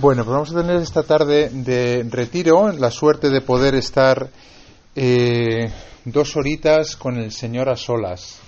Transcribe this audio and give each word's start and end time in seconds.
Bueno, 0.00 0.24
pues 0.24 0.32
vamos 0.32 0.52
a 0.54 0.60
tener 0.60 0.76
esta 0.76 1.02
tarde 1.02 1.50
de 1.52 2.06
retiro 2.08 2.70
la 2.70 2.92
suerte 2.92 3.30
de 3.30 3.40
poder 3.40 3.74
estar 3.74 4.28
eh, 4.94 5.72
dos 6.04 6.36
horitas 6.36 6.94
con 6.94 7.16
el 7.16 7.32
Señor 7.32 7.68
a 7.68 7.74
solas. 7.74 8.38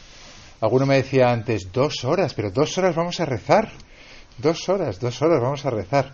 Alguno 0.61 0.87
me 0.87 0.99
decía 0.99 1.33
antes, 1.33 1.73
dos 1.73 2.05
horas, 2.05 2.35
pero 2.35 2.53
dos 2.53 2.79
horas 2.79 2.95
vamos 2.95 3.19
a 3.19 3.25
rezar. 3.25 3.73
Dos 4.39 4.69
horas, 4.69 5.01
dos 5.01 5.21
horas 5.23 5.41
vamos 5.43 5.67
a 5.67 5.71
rezar. 5.71 6.13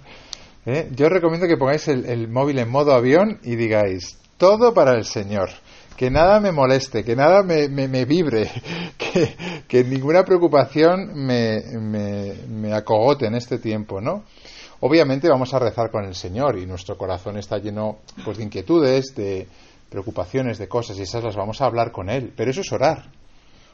¿Eh? 0.64 0.88
Yo 0.92 1.04
os 1.04 1.12
recomiendo 1.12 1.46
que 1.46 1.58
pongáis 1.58 1.86
el, 1.88 2.28
móvil 2.28 2.58
en 2.58 2.70
modo 2.70 2.94
avión 2.94 3.38
y 3.42 3.56
digáis, 3.56 4.18
todo 4.38 4.72
para 4.72 4.96
el 4.96 5.04
Señor. 5.04 5.50
Que 5.98 6.10
nada 6.10 6.40
me 6.40 6.50
moleste, 6.50 7.04
que 7.04 7.14
nada 7.14 7.42
me, 7.42 8.04
vibre, 8.06 8.50
que, 8.96 9.36
que, 9.68 9.84
ninguna 9.84 10.24
preocupación 10.24 11.12
me, 11.14 11.60
me, 11.78 12.32
me 12.48 12.72
acogote 12.72 13.26
en 13.26 13.34
este 13.34 13.58
tiempo, 13.58 14.00
¿no? 14.00 14.24
Obviamente 14.80 15.28
vamos 15.28 15.54
a 15.54 15.58
rezar 15.58 15.90
con 15.90 16.04
el 16.04 16.14
Señor 16.14 16.58
y 16.58 16.66
nuestro 16.66 16.98
corazón 16.98 17.38
está 17.38 17.58
lleno 17.58 17.98
pues, 18.24 18.36
de 18.36 18.44
inquietudes, 18.44 19.14
de 19.14 19.48
preocupaciones, 19.88 20.58
de 20.58 20.68
cosas 20.68 20.98
y 20.98 21.02
esas 21.02 21.24
las 21.24 21.36
vamos 21.36 21.60
a 21.60 21.66
hablar 21.66 21.92
con 21.92 22.10
Él. 22.10 22.32
Pero 22.36 22.50
eso 22.50 22.60
es 22.60 22.72
orar. 22.72 23.10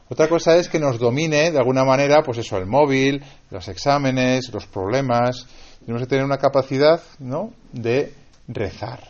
Otra 0.09 0.29
cosa 0.29 0.57
es 0.57 0.69
que 0.69 0.79
nos 0.79 0.99
domine 0.99 1.51
de 1.51 1.59
alguna 1.59 1.85
manera, 1.85 2.23
pues 2.23 2.39
eso, 2.39 2.59
el 2.59 2.67
móvil, 2.67 3.23
los 3.51 3.67
exámenes, 3.69 4.53
los 4.53 4.67
problemas. 4.67 5.47
Tenemos 5.81 6.03
que 6.03 6.09
tener 6.09 6.25
una 6.25 6.39
capacidad, 6.39 7.01
¿no?, 7.19 7.53
de 7.73 8.13
rezar. 8.47 9.01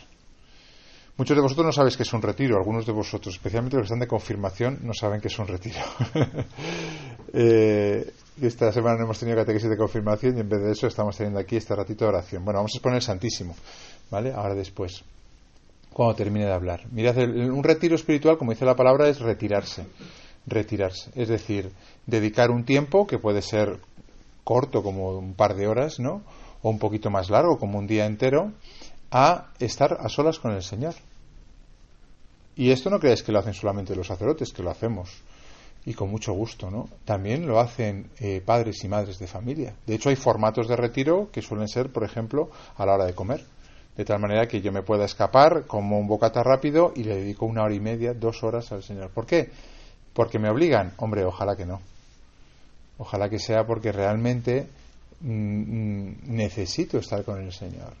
Muchos 1.15 1.35
de 1.35 1.43
vosotros 1.43 1.65
no 1.67 1.71
sabéis 1.71 1.95
que 1.95 2.03
es 2.03 2.13
un 2.13 2.21
retiro, 2.21 2.57
algunos 2.57 2.87
de 2.87 2.91
vosotros, 2.91 3.35
especialmente 3.35 3.77
los 3.77 3.83
que 3.83 3.87
están 3.87 3.99
de 3.99 4.07
confirmación, 4.07 4.79
no 4.81 4.93
saben 4.93 5.21
que 5.21 5.27
es 5.27 5.37
un 5.37 5.47
retiro. 5.47 5.79
eh, 7.33 8.13
esta 8.41 8.71
semana 8.71 8.97
no 8.97 9.03
hemos 9.05 9.19
tenido 9.19 9.37
catequesis 9.37 9.69
de 9.69 9.77
confirmación 9.77 10.37
y 10.37 10.41
en 10.41 10.49
vez 10.49 10.61
de 10.61 10.71
eso 10.71 10.87
estamos 10.87 11.15
teniendo 11.15 11.39
aquí 11.39 11.55
este 11.55 11.75
ratito 11.75 12.05
de 12.05 12.09
oración. 12.09 12.43
Bueno, 12.43 12.59
vamos 12.59 12.71
a 12.73 12.77
exponer 12.77 12.97
el 12.97 13.01
Santísimo, 13.01 13.55
¿vale? 14.09 14.33
Ahora 14.33 14.55
después, 14.55 15.03
cuando 15.91 16.15
termine 16.15 16.45
de 16.45 16.53
hablar. 16.53 16.81
Mirad, 16.91 17.17
un 17.17 17.63
retiro 17.63 17.95
espiritual, 17.95 18.37
como 18.37 18.51
dice 18.51 18.65
la 18.65 18.75
palabra, 18.75 19.07
es 19.07 19.19
retirarse. 19.19 19.85
Retirarse. 20.47 21.11
Es 21.15 21.29
decir, 21.29 21.71
dedicar 22.05 22.51
un 22.51 22.65
tiempo 22.65 23.07
que 23.07 23.19
puede 23.19 23.41
ser 23.41 23.79
corto, 24.43 24.83
como 24.83 25.17
un 25.17 25.35
par 25.35 25.55
de 25.55 25.67
horas, 25.67 25.99
¿no? 25.99 26.21
O 26.61 26.69
un 26.69 26.79
poquito 26.79 27.09
más 27.09 27.29
largo, 27.29 27.59
como 27.59 27.77
un 27.77 27.87
día 27.87 28.05
entero, 28.05 28.51
a 29.11 29.51
estar 29.59 29.97
a 29.99 30.09
solas 30.09 30.39
con 30.39 30.51
el 30.51 30.63
Señor. 30.63 30.95
Y 32.55 32.71
esto 32.71 32.89
no 32.89 32.99
creáis 32.99 33.23
que 33.23 33.31
lo 33.31 33.39
hacen 33.39 33.53
solamente 33.53 33.95
los 33.95 34.07
sacerdotes, 34.07 34.51
que 34.51 34.63
lo 34.63 34.71
hacemos 34.71 35.23
y 35.85 35.93
con 35.93 36.09
mucho 36.09 36.33
gusto, 36.33 36.71
¿no? 36.71 36.87
También 37.03 37.45
lo 37.45 37.59
hacen 37.59 38.09
eh, 38.19 38.41
padres 38.45 38.83
y 38.83 38.87
madres 38.87 39.19
de 39.19 39.27
familia. 39.27 39.73
De 39.85 39.95
hecho, 39.95 40.09
hay 40.09 40.15
formatos 40.15 40.67
de 40.67 40.75
retiro 40.75 41.29
que 41.31 41.41
suelen 41.41 41.67
ser, 41.67 41.91
por 41.91 42.03
ejemplo, 42.03 42.49
a 42.77 42.85
la 42.85 42.93
hora 42.93 43.05
de 43.05 43.13
comer. 43.13 43.43
De 43.97 44.05
tal 44.05 44.19
manera 44.19 44.47
que 44.47 44.61
yo 44.61 44.71
me 44.71 44.81
pueda 44.81 45.05
escapar 45.05 45.65
como 45.67 45.99
un 45.99 46.07
bocata 46.07 46.41
rápido 46.41 46.93
y 46.95 47.03
le 47.03 47.15
dedico 47.15 47.45
una 47.45 47.63
hora 47.63 47.75
y 47.75 47.79
media, 47.79 48.13
dos 48.13 48.43
horas 48.43 48.71
al 48.71 48.81
Señor. 48.81 49.09
¿Por 49.11 49.25
qué? 49.25 49.51
Porque 50.13 50.39
me 50.39 50.49
obligan. 50.49 50.93
Hombre, 50.97 51.25
ojalá 51.25 51.55
que 51.55 51.65
no. 51.65 51.81
Ojalá 52.97 53.29
que 53.29 53.39
sea 53.39 53.65
porque 53.65 53.91
realmente 53.91 54.67
mm, 55.21 55.27
mm, 55.29 56.15
necesito 56.27 56.97
estar 56.97 57.23
con 57.23 57.41
el 57.41 57.51
Señor. 57.51 57.93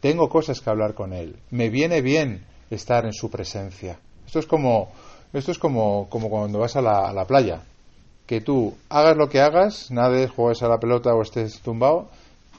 Tengo 0.00 0.28
cosas 0.28 0.60
que 0.60 0.70
hablar 0.70 0.94
con 0.94 1.12
Él. 1.12 1.36
Me 1.50 1.68
viene 1.68 2.00
bien 2.00 2.44
estar 2.70 3.04
en 3.04 3.12
su 3.12 3.30
presencia. 3.30 3.98
Esto 4.26 4.38
es 4.40 4.46
como 4.46 4.90
esto 5.32 5.52
es 5.52 5.58
como, 5.58 6.08
como 6.08 6.30
cuando 6.30 6.58
vas 6.58 6.76
a 6.76 6.82
la, 6.82 7.08
a 7.08 7.12
la 7.12 7.24
playa. 7.26 7.62
Que 8.26 8.40
tú 8.40 8.74
hagas 8.88 9.16
lo 9.16 9.28
que 9.28 9.40
hagas, 9.40 9.90
nades, 9.90 10.30
juegues 10.30 10.62
a 10.62 10.68
la 10.68 10.78
pelota 10.78 11.14
o 11.14 11.22
estés 11.22 11.60
tumbado, 11.60 12.08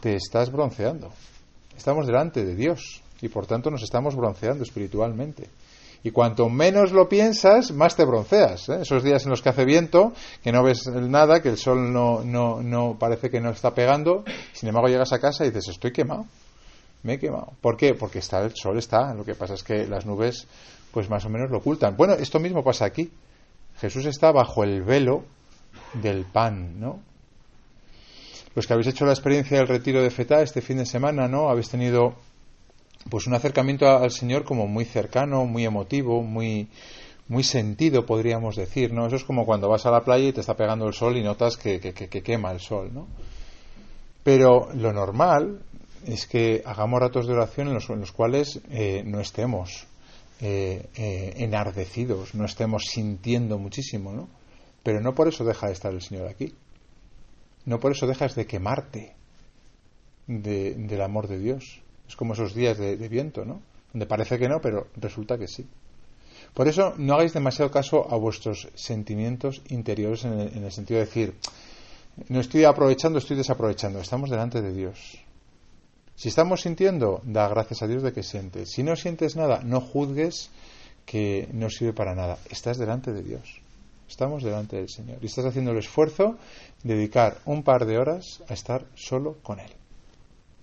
te 0.01 0.15
estás 0.15 0.51
bronceando. 0.51 1.11
Estamos 1.77 2.07
delante 2.07 2.43
de 2.43 2.55
Dios 2.55 3.01
y 3.21 3.29
por 3.29 3.45
tanto 3.45 3.69
nos 3.69 3.83
estamos 3.83 4.15
bronceando 4.15 4.63
espiritualmente. 4.63 5.47
Y 6.03 6.11
cuanto 6.11 6.47
menos 6.47 6.91
lo 6.91 7.09
piensas, 7.09 7.71
más 7.71 7.95
te 7.95 8.05
bronceas. 8.05 8.69
¿eh? 8.69 8.79
Esos 8.81 9.03
días 9.03 9.25
en 9.25 9.31
los 9.31 9.41
que 9.41 9.49
hace 9.49 9.65
viento, 9.65 10.13
que 10.43 10.51
no 10.51 10.63
ves 10.63 10.87
nada, 10.87 11.41
que 11.41 11.49
el 11.49 11.57
sol 11.57 11.91
no, 11.91 12.23
no, 12.23 12.61
no 12.61 12.97
parece 12.97 13.29
que 13.29 13.41
no 13.41 13.49
está 13.49 13.73
pegando, 13.73 14.23
sin 14.53 14.69
embargo 14.69 14.87
llegas 14.87 15.11
a 15.11 15.19
casa 15.19 15.45
y 15.45 15.49
dices, 15.49 15.69
estoy 15.69 15.91
quemado. 15.91 16.25
Me 17.03 17.13
he 17.13 17.19
quemado. 17.19 17.53
¿Por 17.61 17.77
qué? 17.77 17.93
Porque 17.95 18.19
está, 18.19 18.39
el 18.41 18.53
sol 18.55 18.77
está. 18.77 19.13
Lo 19.13 19.23
que 19.23 19.35
pasa 19.35 19.53
es 19.53 19.63
que 19.63 19.87
las 19.87 20.05
nubes 20.05 20.47
pues 20.91 21.09
más 21.09 21.25
o 21.25 21.29
menos 21.29 21.49
lo 21.49 21.57
ocultan. 21.57 21.95
Bueno, 21.95 22.13
esto 22.13 22.39
mismo 22.39 22.63
pasa 22.63 22.85
aquí. 22.85 23.11
Jesús 23.79 24.05
está 24.05 24.31
bajo 24.31 24.63
el 24.63 24.83
velo 24.83 25.23
del 25.93 26.25
pan, 26.25 26.79
¿no? 26.79 26.99
Los 28.55 28.67
que 28.67 28.73
habéis 28.73 28.87
hecho 28.87 29.05
la 29.05 29.13
experiencia 29.13 29.57
del 29.57 29.67
retiro 29.67 30.01
de 30.01 30.09
Feta 30.09 30.41
este 30.41 30.61
fin 30.61 30.77
de 30.77 30.85
semana, 30.85 31.27
¿no? 31.27 31.49
Habéis 31.49 31.69
tenido 31.69 32.15
pues 33.09 33.27
un 33.27 33.33
acercamiento 33.33 33.87
al 33.87 34.11
Señor 34.11 34.43
como 34.43 34.67
muy 34.67 34.85
cercano, 34.85 35.45
muy 35.45 35.65
emotivo, 35.65 36.21
muy 36.21 36.67
muy 37.29 37.43
sentido, 37.43 38.07
podríamos 38.07 38.55
decir, 38.55 38.91
¿no? 38.91 39.05
Eso 39.05 39.15
es 39.15 39.23
como 39.23 39.45
cuando 39.45 39.69
vas 39.69 39.85
a 39.85 39.91
la 39.91 40.03
playa 40.03 40.27
y 40.27 40.33
te 40.33 40.41
está 40.41 40.55
pegando 40.55 40.87
el 40.87 40.95
sol 40.95 41.15
y 41.15 41.23
notas 41.23 41.57
que, 41.57 41.79
que, 41.79 41.93
que 41.93 42.23
quema 42.23 42.51
el 42.51 42.59
sol, 42.59 42.89
¿no? 42.91 43.07
Pero 44.23 44.69
lo 44.73 44.91
normal 44.91 45.59
es 46.05 46.25
que 46.25 46.63
hagamos 46.65 46.99
ratos 46.99 47.27
de 47.27 47.33
oración 47.33 47.67
en 47.67 47.75
los, 47.75 47.89
en 47.89 47.99
los 47.99 48.11
cuales 48.11 48.59
eh, 48.71 49.03
no 49.05 49.19
estemos 49.19 49.85
eh, 50.41 50.87
eh, 50.95 51.33
enardecidos, 51.37 52.33
no 52.33 52.45
estemos 52.45 52.85
sintiendo 52.85 53.57
muchísimo, 53.57 54.13
¿no? 54.13 54.29
Pero 54.83 55.01
no 55.01 55.13
por 55.13 55.27
eso 55.27 55.43
deja 55.43 55.67
de 55.67 55.73
estar 55.73 55.93
el 55.93 56.01
Señor 56.01 56.27
aquí. 56.27 56.53
No 57.65 57.79
por 57.79 57.91
eso 57.91 58.07
dejas 58.07 58.35
de 58.35 58.45
quemarte 58.45 59.15
del 60.27 61.01
amor 61.01 61.27
de 61.27 61.39
Dios. 61.39 61.81
Es 62.07 62.15
como 62.15 62.33
esos 62.33 62.53
días 62.53 62.77
de, 62.77 62.95
viento, 63.09 63.43
¿no? 63.43 63.61
Donde 63.91 64.05
parece 64.05 64.39
que 64.39 64.47
no, 64.47 64.61
pero 64.61 64.87
resulta 64.95 65.37
que 65.37 65.47
sí. 65.47 65.67
Por 66.53 66.67
eso 66.67 66.93
no 66.97 67.15
hagáis 67.15 67.33
demasiado 67.33 67.69
caso 67.69 68.09
a 68.09 68.15
vuestros 68.15 68.69
sentimientos 68.75 69.61
interiores 69.67 70.23
en 70.23 70.39
el, 70.39 70.57
en 70.57 70.63
el 70.63 70.71
sentido 70.71 70.99
de 70.99 71.05
decir, 71.05 71.35
no 72.29 72.39
estoy 72.39 72.63
aprovechando, 72.63 73.19
estoy 73.19 73.35
desaprovechando. 73.35 73.99
Estamos 73.99 74.29
delante 74.29 74.61
de 74.61 74.73
Dios. 74.73 75.19
Si 76.19 76.27
estamos 76.27 76.63
sintiendo, 76.63 77.21
da 77.23 77.47
gracias 77.47 77.81
a 77.81 77.87
Dios 77.87 78.03
de 78.03 78.11
que 78.11 78.23
sientes. 78.23 78.71
Si 78.71 78.83
no 78.83 78.97
sientes 78.97 79.37
nada, 79.37 79.61
no 79.63 79.79
juzgues 79.79 80.49
que 81.05 81.47
no 81.53 81.69
sirve 81.69 81.93
para 81.93 82.13
nada. 82.13 82.37
Estás 82.49 82.77
delante 82.77 83.13
de 83.13 83.23
Dios. 83.23 83.61
Estamos 84.05 84.43
delante 84.43 84.75
del 84.75 84.89
Señor. 84.89 85.19
Y 85.21 85.27
estás 85.27 85.45
haciendo 85.45 85.71
el 85.71 85.77
esfuerzo 85.77 86.35
de 86.83 86.95
dedicar 86.95 87.37
un 87.45 87.63
par 87.63 87.85
de 87.85 87.97
horas 87.97 88.43
a 88.49 88.53
estar 88.53 88.85
solo 88.95 89.37
con 89.41 89.61
Él. 89.61 89.71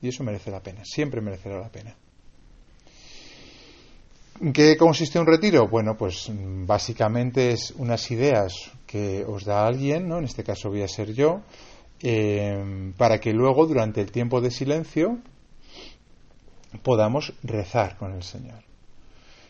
Y 0.03 0.09
eso 0.09 0.23
merece 0.25 0.51
la 0.51 0.61
pena. 0.61 0.85
Siempre 0.85 1.23
merecerá 1.23 1.59
la 1.59 1.71
pena. 1.71 1.97
¿En 4.43 4.53
qué 4.53 4.77
consiste 4.77 5.19
un 5.19 5.27
retiro? 5.27 5.69
Bueno, 5.69 5.97
pues 5.97 6.31
básicamente 6.67 7.53
es 7.53 7.71
unas 7.79 8.11
ideas 8.11 8.53
que 8.87 9.25
os 9.25 9.47
da 9.47 9.67
alguien, 9.67 10.07
¿no? 10.07 10.19
En 10.19 10.25
este 10.25 10.45
caso 10.45 10.69
voy 10.69 10.83
a 10.83 10.89
ser 10.89 11.15
yo, 11.15 11.41
eh, 12.03 12.93
para 12.99 13.19
que 13.19 13.33
luego, 13.33 13.67
durante 13.67 14.03
el 14.03 14.13
tiempo 14.13 14.43
de 14.43 14.51
silencio, 14.51 15.19
podamos 16.83 17.33
rezar 17.43 17.97
con 17.97 18.13
el 18.13 18.23
Señor. 18.23 18.67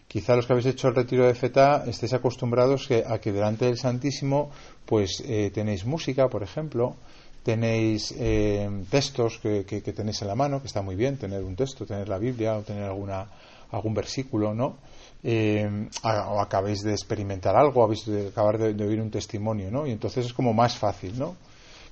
Quizá 0.08 0.36
los 0.36 0.46
que 0.46 0.52
habéis 0.52 0.66
hecho 0.66 0.88
el 0.88 0.94
retiro 0.94 1.26
de 1.26 1.34
Feta 1.34 1.84
estéis 1.86 2.12
acostumbrados 2.12 2.88
a 2.90 3.18
que 3.18 3.32
delante 3.32 3.66
del 3.66 3.76
Santísimo 3.76 4.50
pues 4.84 5.22
eh, 5.26 5.50
tenéis 5.52 5.84
música, 5.84 6.28
por 6.28 6.42
ejemplo, 6.42 6.94
tenéis 7.42 8.14
eh, 8.16 8.70
textos 8.90 9.38
que, 9.38 9.64
tenéis 9.64 10.22
en 10.22 10.28
la 10.28 10.34
mano, 10.34 10.60
que 10.60 10.68
está 10.68 10.82
muy 10.82 10.96
bien 10.96 11.16
tener 11.16 11.42
un 11.42 11.54
texto, 11.54 11.86
tener 11.86 12.08
la 12.08 12.18
Biblia 12.18 12.56
o 12.56 12.62
tener 12.62 12.84
alguna, 12.84 13.26
algún 13.70 13.94
versículo, 13.94 14.54
¿no? 14.54 14.76
Eh, 15.22 15.88
o 16.02 16.40
acabéis 16.40 16.82
de 16.82 16.92
experimentar 16.92 17.56
algo, 17.56 17.82
habéis 17.82 18.06
de 18.06 18.28
acabar 18.28 18.58
de, 18.58 18.84
oír 18.84 19.00
un 19.00 19.10
testimonio, 19.10 19.70
¿no? 19.70 19.86
Y 19.86 19.92
entonces 19.92 20.26
es 20.26 20.32
como 20.32 20.52
más 20.52 20.76
fácil, 20.76 21.18
¿no? 21.18 21.36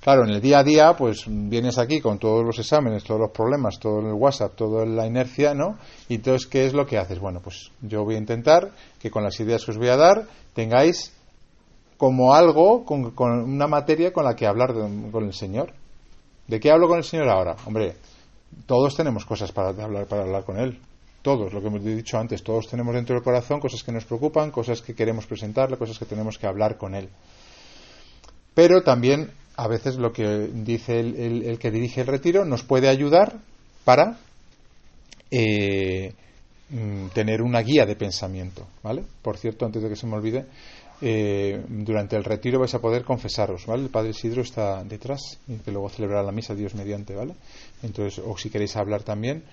Claro, 0.05 0.23
en 0.23 0.29
el 0.29 0.39
día 0.39 0.59
a 0.59 0.63
día, 0.63 0.95
pues 0.95 1.23
vienes 1.25 1.79
aquí 1.79 1.99
con 1.99 2.19
todos 2.19 2.45
los 2.45 2.59
exámenes, 2.59 3.03
todos 3.03 3.19
los 3.21 3.31
problemas, 3.31 3.79
todo 3.79 4.01
el 4.01 4.13
WhatsApp, 4.13 4.53
toda 4.53 4.85
la 4.85 5.07
inercia, 5.07 5.55
¿no? 5.55 5.79
Y 6.07 6.13
entonces, 6.17 6.45
¿qué 6.45 6.63
es 6.67 6.73
lo 6.73 6.85
que 6.85 6.99
haces? 6.99 7.17
Bueno, 7.17 7.41
pues 7.41 7.71
yo 7.81 8.03
voy 8.03 8.13
a 8.13 8.19
intentar 8.19 8.69
que 8.99 9.09
con 9.09 9.23
las 9.23 9.39
ideas 9.39 9.65
que 9.65 9.71
os 9.71 9.79
voy 9.79 9.87
a 9.87 9.97
dar 9.97 10.27
tengáis 10.53 11.11
como 11.97 12.35
algo, 12.35 12.85
con, 12.85 13.15
una 13.17 13.65
materia 13.65 14.13
con 14.13 14.25
la 14.25 14.35
que 14.35 14.45
hablar 14.45 14.75
con 14.75 15.23
el 15.23 15.33
Señor. 15.33 15.73
¿De 16.45 16.59
qué 16.59 16.69
hablo 16.69 16.87
con 16.87 16.99
el 16.99 17.03
Señor 17.03 17.27
ahora? 17.27 17.55
Hombre, 17.65 17.95
todos 18.67 18.95
tenemos 18.95 19.25
cosas 19.25 19.51
para 19.51 19.69
hablar, 19.69 20.05
para 20.05 20.21
hablar 20.21 20.43
con 20.43 20.59
Él. 20.59 20.79
Todos, 21.23 21.51
lo 21.51 21.61
que 21.61 21.67
hemos 21.67 21.83
dicho 21.83 22.19
antes, 22.19 22.43
todos 22.43 22.67
tenemos 22.67 22.93
dentro 22.93 23.15
del 23.15 23.23
corazón 23.23 23.59
cosas 23.59 23.81
que 23.81 23.91
nos 23.91 24.05
preocupan, 24.05 24.51
cosas 24.51 24.83
que 24.83 24.93
queremos 24.93 25.25
presentarle, 25.25 25.77
cosas 25.77 25.97
que 25.97 26.05
tenemos 26.05 26.37
que 26.37 26.45
hablar 26.45 26.77
con 26.77 26.93
Él. 26.93 27.09
Pero 28.53 28.83
también 28.83 29.31
a 29.57 29.67
veces 29.67 29.95
lo 29.95 30.11
que 30.11 30.49
dice 30.53 30.99
el, 30.99 31.57
que 31.59 31.71
dirige 31.71 32.01
el 32.01 32.07
retiro 32.07 32.45
nos 32.45 32.63
puede 32.63 32.89
ayudar 32.89 33.39
para 33.83 34.17
eh, 35.31 36.13
mm, 36.69 37.07
tener 37.13 37.41
una 37.41 37.61
guía 37.61 37.85
de 37.85 37.95
pensamiento, 37.95 38.67
¿vale? 38.83 39.03
Por 39.21 39.37
cierto, 39.37 39.65
antes 39.65 39.81
de 39.81 39.89
que 39.89 39.95
se 39.95 40.07
me 40.07 40.15
olvide, 40.15 40.45
eh, 41.01 41.63
durante 41.67 42.15
el 42.15 42.23
retiro 42.23 42.59
vais 42.59 42.73
a 42.73 42.79
poder 42.79 43.03
confesaros, 43.03 43.65
¿vale? 43.65 43.83
El 43.83 43.89
Padre 43.89 44.11
Isidro 44.11 44.41
está 44.41 44.83
detrás 44.83 45.39
y 45.47 45.57
que 45.57 45.71
luego 45.71 45.89
celebrará 45.89 46.23
la 46.23 46.31
misa 46.31 46.55
Dios 46.55 46.75
mediante, 46.75 47.15
¿vale? 47.15 47.35
Entonces, 47.83 48.23
o 48.25 48.37
si 48.37 48.49
queréis 48.49 48.75
hablar 48.75 49.03
también, 49.03 49.43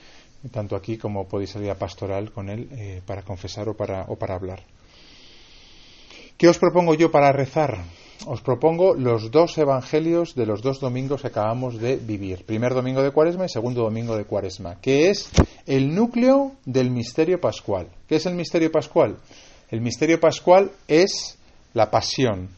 tanto 0.50 0.74
aquí 0.74 0.98
como 0.98 1.28
podéis 1.28 1.50
salir 1.50 1.70
a 1.70 1.78
pastoral 1.78 2.32
con 2.32 2.48
él 2.48 2.68
eh, 2.72 3.02
para 3.06 3.22
confesar 3.22 3.68
o 3.68 3.76
para, 3.76 4.04
o 4.08 4.16
para 4.16 4.34
hablar. 4.34 4.62
¿Qué 6.36 6.48
os 6.48 6.58
propongo 6.58 6.94
yo 6.94 7.12
para 7.12 7.30
rezar? 7.30 7.84
Os 8.26 8.40
propongo 8.40 8.94
los 8.94 9.32
dos 9.32 9.58
evangelios 9.58 10.36
de 10.36 10.46
los 10.46 10.62
dos 10.62 10.78
domingos 10.78 11.22
que 11.22 11.28
acabamos 11.28 11.80
de 11.80 11.96
vivir. 11.96 12.44
Primer 12.44 12.72
domingo 12.72 13.02
de 13.02 13.10
Cuaresma 13.10 13.46
y 13.46 13.48
segundo 13.48 13.82
domingo 13.82 14.16
de 14.16 14.24
Cuaresma, 14.24 14.80
que 14.80 15.10
es 15.10 15.28
el 15.66 15.92
núcleo 15.92 16.52
del 16.64 16.90
misterio 16.90 17.40
pascual. 17.40 17.88
¿Qué 18.06 18.16
es 18.16 18.26
el 18.26 18.34
misterio 18.34 18.70
pascual? 18.70 19.16
El 19.70 19.80
misterio 19.80 20.20
pascual 20.20 20.70
es 20.86 21.36
la 21.74 21.90
pasión, 21.90 22.50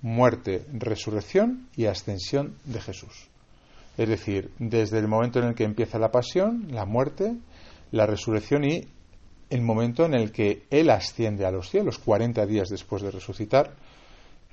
muerte, 0.00 0.64
resurrección 0.72 1.68
y 1.76 1.84
ascensión 1.84 2.54
de 2.64 2.80
Jesús. 2.80 3.28
Es 3.98 4.08
decir, 4.08 4.50
desde 4.58 4.98
el 4.98 5.08
momento 5.08 5.40
en 5.40 5.48
el 5.48 5.54
que 5.54 5.64
empieza 5.64 5.98
la 5.98 6.10
pasión, 6.10 6.68
la 6.70 6.86
muerte, 6.86 7.34
la 7.90 8.06
resurrección 8.06 8.64
y 8.64 8.86
el 9.50 9.60
momento 9.60 10.06
en 10.06 10.14
el 10.14 10.32
que 10.32 10.62
Él 10.70 10.88
asciende 10.88 11.44
a 11.44 11.50
los 11.50 11.68
cielos, 11.68 11.98
40 11.98 12.46
días 12.46 12.70
después 12.70 13.02
de 13.02 13.10
resucitar, 13.10 13.74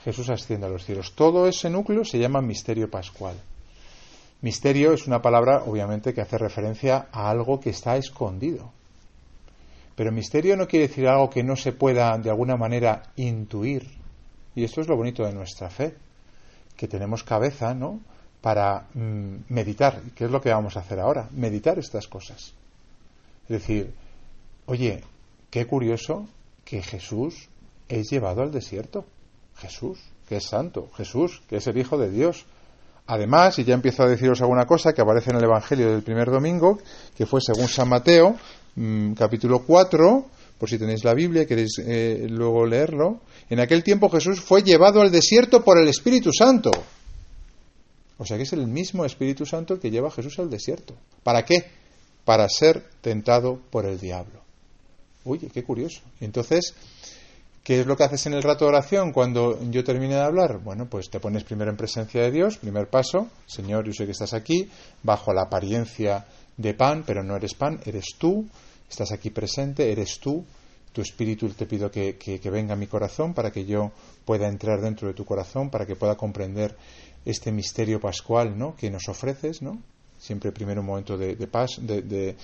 Jesús 0.03 0.29
asciende 0.29 0.67
a 0.67 0.69
los 0.69 0.85
cielos. 0.85 1.13
Todo 1.15 1.47
ese 1.47 1.69
núcleo 1.69 2.05
se 2.05 2.19
llama 2.19 2.41
misterio 2.41 2.89
pascual. 2.89 3.35
Misterio 4.41 4.93
es 4.93 5.07
una 5.07 5.21
palabra, 5.21 5.63
obviamente, 5.65 6.13
que 6.13 6.21
hace 6.21 6.37
referencia 6.37 7.07
a 7.11 7.29
algo 7.29 7.59
que 7.59 7.71
está 7.71 7.97
escondido. 7.97 8.71
Pero 9.95 10.11
misterio 10.11 10.55
no 10.55 10.67
quiere 10.67 10.87
decir 10.87 11.07
algo 11.07 11.29
que 11.29 11.43
no 11.43 11.55
se 11.55 11.71
pueda, 11.71 12.15
de 12.19 12.29
alguna 12.29 12.55
manera, 12.55 13.01
intuir. 13.15 13.87
Y 14.55 14.63
esto 14.63 14.81
es 14.81 14.87
lo 14.87 14.95
bonito 14.95 15.25
de 15.25 15.33
nuestra 15.33 15.69
fe, 15.69 15.95
que 16.75 16.87
tenemos 16.87 17.23
cabeza, 17.23 17.73
¿no?, 17.73 17.99
para 18.41 18.85
mm, 18.93 19.35
meditar. 19.49 20.01
¿Qué 20.15 20.25
es 20.25 20.31
lo 20.31 20.39
que 20.39 20.51
vamos 20.51 20.77
a 20.77 20.81
hacer 20.81 20.99
ahora? 20.99 21.27
Meditar 21.31 21.79
estas 21.79 22.07
cosas. 22.07 22.53
Es 23.43 23.49
decir, 23.49 23.91
oye, 24.67 25.03
qué 25.49 25.65
curioso 25.65 26.27
que 26.63 26.83
Jesús 26.83 27.49
es 27.89 28.09
llevado 28.11 28.43
al 28.43 28.51
desierto. 28.51 29.05
Jesús, 29.57 29.99
que 30.27 30.37
es 30.37 30.45
santo, 30.45 30.89
Jesús, 30.95 31.41
que 31.49 31.57
es 31.57 31.67
el 31.67 31.77
Hijo 31.77 31.97
de 31.97 32.09
Dios. 32.09 32.45
Además, 33.07 33.57
y 33.59 33.63
ya 33.63 33.73
empiezo 33.73 34.03
a 34.03 34.09
deciros 34.09 34.41
alguna 34.41 34.65
cosa 34.65 34.93
que 34.93 35.01
aparece 35.01 35.31
en 35.31 35.37
el 35.37 35.43
Evangelio 35.43 35.91
del 35.91 36.03
primer 36.03 36.29
domingo, 36.29 36.79
que 37.15 37.25
fue 37.25 37.39
según 37.41 37.67
San 37.67 37.87
Mateo, 37.87 38.35
mm, 38.75 39.13
capítulo 39.13 39.63
4, 39.63 40.25
por 40.57 40.69
si 40.69 40.77
tenéis 40.77 41.03
la 41.03 41.13
Biblia 41.13 41.43
y 41.43 41.45
queréis 41.45 41.79
eh, 41.79 42.27
luego 42.29 42.65
leerlo. 42.65 43.21
En 43.49 43.59
aquel 43.59 43.83
tiempo 43.83 44.09
Jesús 44.09 44.41
fue 44.41 44.63
llevado 44.63 45.01
al 45.01 45.11
desierto 45.11 45.63
por 45.63 45.79
el 45.79 45.87
Espíritu 45.87 46.31
Santo. 46.33 46.71
O 48.17 48.25
sea 48.25 48.37
que 48.37 48.43
es 48.43 48.53
el 48.53 48.67
mismo 48.67 49.05
Espíritu 49.05 49.45
Santo 49.45 49.79
que 49.79 49.91
lleva 49.91 50.07
a 50.07 50.11
Jesús 50.11 50.39
al 50.39 50.49
desierto. 50.49 50.95
¿Para 51.23 51.45
qué? 51.45 51.69
Para 52.25 52.49
ser 52.49 52.83
tentado 53.01 53.61
por 53.69 53.85
el 53.85 53.99
diablo. 53.99 54.41
Oye, 55.23 55.49
qué 55.53 55.63
curioso. 55.63 56.01
Entonces, 56.19 56.73
¿Qué 57.67 57.81
es 57.81 57.85
lo 57.85 57.97
que 57.97 58.05
haces 58.05 58.25
en 58.27 58.33
el 58.33 58.43
rato 58.43 58.63
de 58.63 58.69
oración 58.69 59.11
cuando 59.11 59.59
yo 59.69 59.83
termine 59.83 60.15
de 60.15 60.21
hablar? 60.21 60.59
Bueno, 60.59 60.85
pues 60.85 61.09
te 61.09 61.19
pones 61.19 61.43
primero 61.43 61.69
en 61.69 61.75
presencia 61.75 62.21
de 62.21 62.31
Dios, 62.31 62.55
primer 62.55 62.87
paso, 62.87 63.27
Señor, 63.45 63.83
yo 63.83 63.91
sé 63.91 64.05
que 64.05 64.13
estás 64.13 64.33
aquí, 64.33 64.69
bajo 65.03 65.33
la 65.33 65.41
apariencia 65.41 66.25
de 66.55 66.73
pan, 66.73 67.03
pero 67.05 67.23
no 67.23 67.35
eres 67.35 67.55
pan, 67.55 67.81
eres 67.83 68.15
tú, 68.17 68.47
estás 68.89 69.11
aquí 69.11 69.31
presente, 69.31 69.91
eres 69.91 70.17
tú, 70.21 70.45
tu 70.93 71.01
espíritu 71.01 71.49
te 71.49 71.65
pido 71.65 71.91
que, 71.91 72.39
venga 72.45 72.75
a 72.75 72.77
mi 72.77 72.87
corazón 72.87 73.33
para 73.33 73.51
que 73.51 73.65
yo 73.65 73.91
pueda 74.23 74.47
entrar 74.47 74.79
dentro 74.79 75.09
de 75.09 75.13
tu 75.13 75.25
corazón, 75.25 75.69
para 75.69 75.85
que 75.85 75.97
pueda 75.97 76.15
comprender 76.15 76.73
este 77.25 77.51
misterio 77.51 77.99
pascual 77.99 78.57
¿no? 78.57 78.77
que 78.77 78.89
nos 78.89 79.09
ofreces, 79.09 79.61
¿no? 79.61 79.81
siempre 80.17 80.51
primero 80.51 80.81
un 80.81 80.87
momento 80.87 81.17
de, 81.17 81.35
de 81.35 81.47
paz, 81.47 81.71
de, 81.81 82.01
de, 82.01 82.35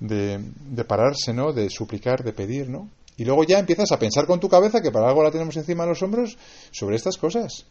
de, 0.00 0.84
pararse, 0.84 1.32
¿no? 1.32 1.52
de 1.52 1.68
suplicar, 1.70 2.24
de 2.24 2.32
pedir, 2.32 2.68
¿no? 2.68 2.88
Y 3.20 3.24
luego 3.26 3.44
ya 3.44 3.58
empiezas 3.58 3.92
a 3.92 3.98
pensar 3.98 4.24
con 4.24 4.40
tu 4.40 4.48
cabeza 4.48 4.80
que 4.80 4.90
para 4.90 5.06
algo 5.06 5.22
la 5.22 5.30
tenemos 5.30 5.54
encima 5.54 5.82
de 5.82 5.90
los 5.90 6.02
hombros 6.02 6.38
sobre 6.70 6.96
estas 6.96 7.18
cosas. 7.18 7.66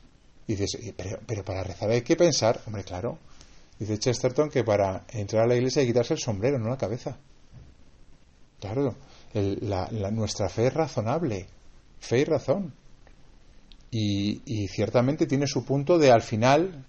Y 0.45 0.53
dices, 0.53 0.93
pero, 1.25 1.43
para 1.43 1.63
rezar 1.63 1.89
hay 1.89 2.03
que 2.03 2.15
pensar, 2.15 2.61
hombre, 2.67 2.83
claro. 2.83 3.17
Dice 3.79 3.97
Chesterton 3.97 4.51
que 4.51 4.63
para 4.63 5.05
entrar 5.09 5.45
a 5.45 5.47
la 5.47 5.55
iglesia 5.55 5.79
hay 5.79 5.87
que 5.87 5.93
quitarse 5.93 6.13
el 6.13 6.19
sombrero, 6.19 6.59
no 6.59 6.69
la 6.69 6.77
cabeza. 6.77 7.17
Claro, 8.59 8.93
la, 9.33 9.89
nuestra 10.11 10.49
fe 10.49 10.67
es 10.67 10.73
razonable, 10.75 11.47
fe 11.99 12.19
y 12.19 12.25
razón. 12.25 12.71
Y 13.89 14.67
ciertamente 14.67 15.25
tiene 15.25 15.47
su 15.47 15.65
punto 15.65 15.97
de 15.97 16.11
al 16.11 16.21
final 16.21 16.85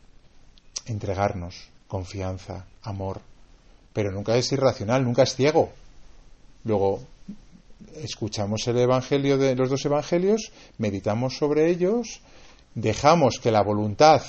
entregarnos, 0.85 1.71
confianza, 1.89 2.67
amor. 2.83 3.23
Pero 3.95 4.13
nunca 4.13 4.37
es 4.37 4.53
irracional, 4.53 5.03
nunca 5.03 5.23
es 5.23 5.35
ciego. 5.35 5.73
Luego, 6.65 7.01
escuchamos 7.97 8.67
el 8.69 8.79
Evangelio 8.79 9.39
de 9.39 9.55
los 9.55 9.71
dos 9.71 9.85
Evangelios, 9.85 10.53
meditamos 10.79 11.37
sobre 11.37 11.71
ellos, 11.71 12.21
dejamos 12.75 13.41
que 13.41 13.51
la 13.51 13.63
voluntad 13.63 14.23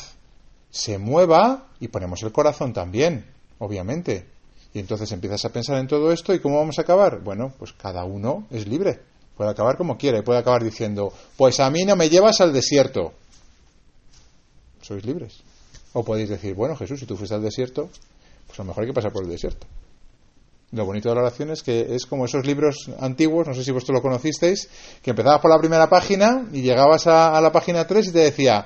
se 0.70 0.98
mueva 0.98 1.68
y 1.80 1.90
ponemos 1.90 2.24
el 2.24 2.32
corazón 2.32 2.74
también, 2.74 3.26
obviamente. 3.60 4.26
Y 4.74 4.80
entonces 4.80 5.12
empiezas 5.12 5.44
a 5.46 5.50
pensar 5.50 5.78
en 5.78 5.88
todo 5.88 6.12
esto 6.12 6.34
y 6.34 6.40
cómo 6.40 6.58
vamos 6.58 6.80
a 6.80 6.84
acabar. 6.84 7.22
Bueno, 7.22 7.54
pues 7.60 7.74
cada 7.74 8.06
uno 8.06 8.48
es 8.50 8.68
libre. 8.68 9.02
Puede 9.36 9.52
acabar 9.52 9.76
como 9.78 9.98
quiere. 9.98 10.24
Puede 10.24 10.40
acabar 10.40 10.64
diciendo, 10.64 11.12
pues 11.36 11.60
a 11.60 11.70
mí 11.70 11.84
no 11.84 11.98
me 11.98 12.10
llevas 12.10 12.40
al 12.40 12.54
desierto. 12.54 13.14
Sois 14.82 15.06
libres. 15.06 15.42
O 15.94 16.06
podéis 16.06 16.30
decir, 16.30 16.56
bueno, 16.56 16.78
Jesús, 16.78 17.02
si 17.02 17.06
tú 17.06 17.18
fuiste 17.18 17.36
al 17.36 17.42
desierto, 17.42 17.90
pues 18.48 18.60
a 18.60 18.64
lo 18.64 18.68
mejor 18.68 18.84
hay 18.84 18.90
que 18.90 18.94
pasar 18.94 19.12
por 19.12 19.24
el 19.24 19.30
desierto. 19.30 19.68
Lo 20.74 20.86
bonito 20.86 21.10
de 21.10 21.16
la 21.16 21.22
oración 21.22 21.52
es 21.52 21.64
que 21.64 21.96
es 21.96 22.06
como 22.06 22.26
esos 22.26 22.46
libros 22.46 22.90
antiguos, 23.00 23.46
no 23.46 23.54
sé 23.54 23.64
si 23.64 23.72
vosotros 23.72 23.98
lo 23.98 24.02
conocisteis, 24.02 24.70
que 25.02 25.10
empezabas 25.10 25.42
por 25.42 25.52
la 25.52 25.60
primera 25.60 25.90
página 25.90 26.48
y 26.54 26.62
llegabas 26.62 27.08
a, 27.08 27.42
la 27.42 27.52
página 27.52 27.86
3 27.86 28.08
y 28.08 28.12
te 28.12 28.20
decía, 28.20 28.66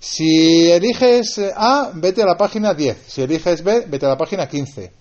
si 0.00 0.70
eliges 0.70 1.38
A, 1.54 1.90
vete 1.94 2.22
a 2.22 2.26
la 2.26 2.38
página 2.38 2.72
10, 2.72 3.04
si 3.06 3.22
eliges 3.22 3.62
B, 3.62 3.84
vete 3.86 4.06
a 4.06 4.10
la 4.10 4.16
página 4.16 4.48
15. 4.48 4.92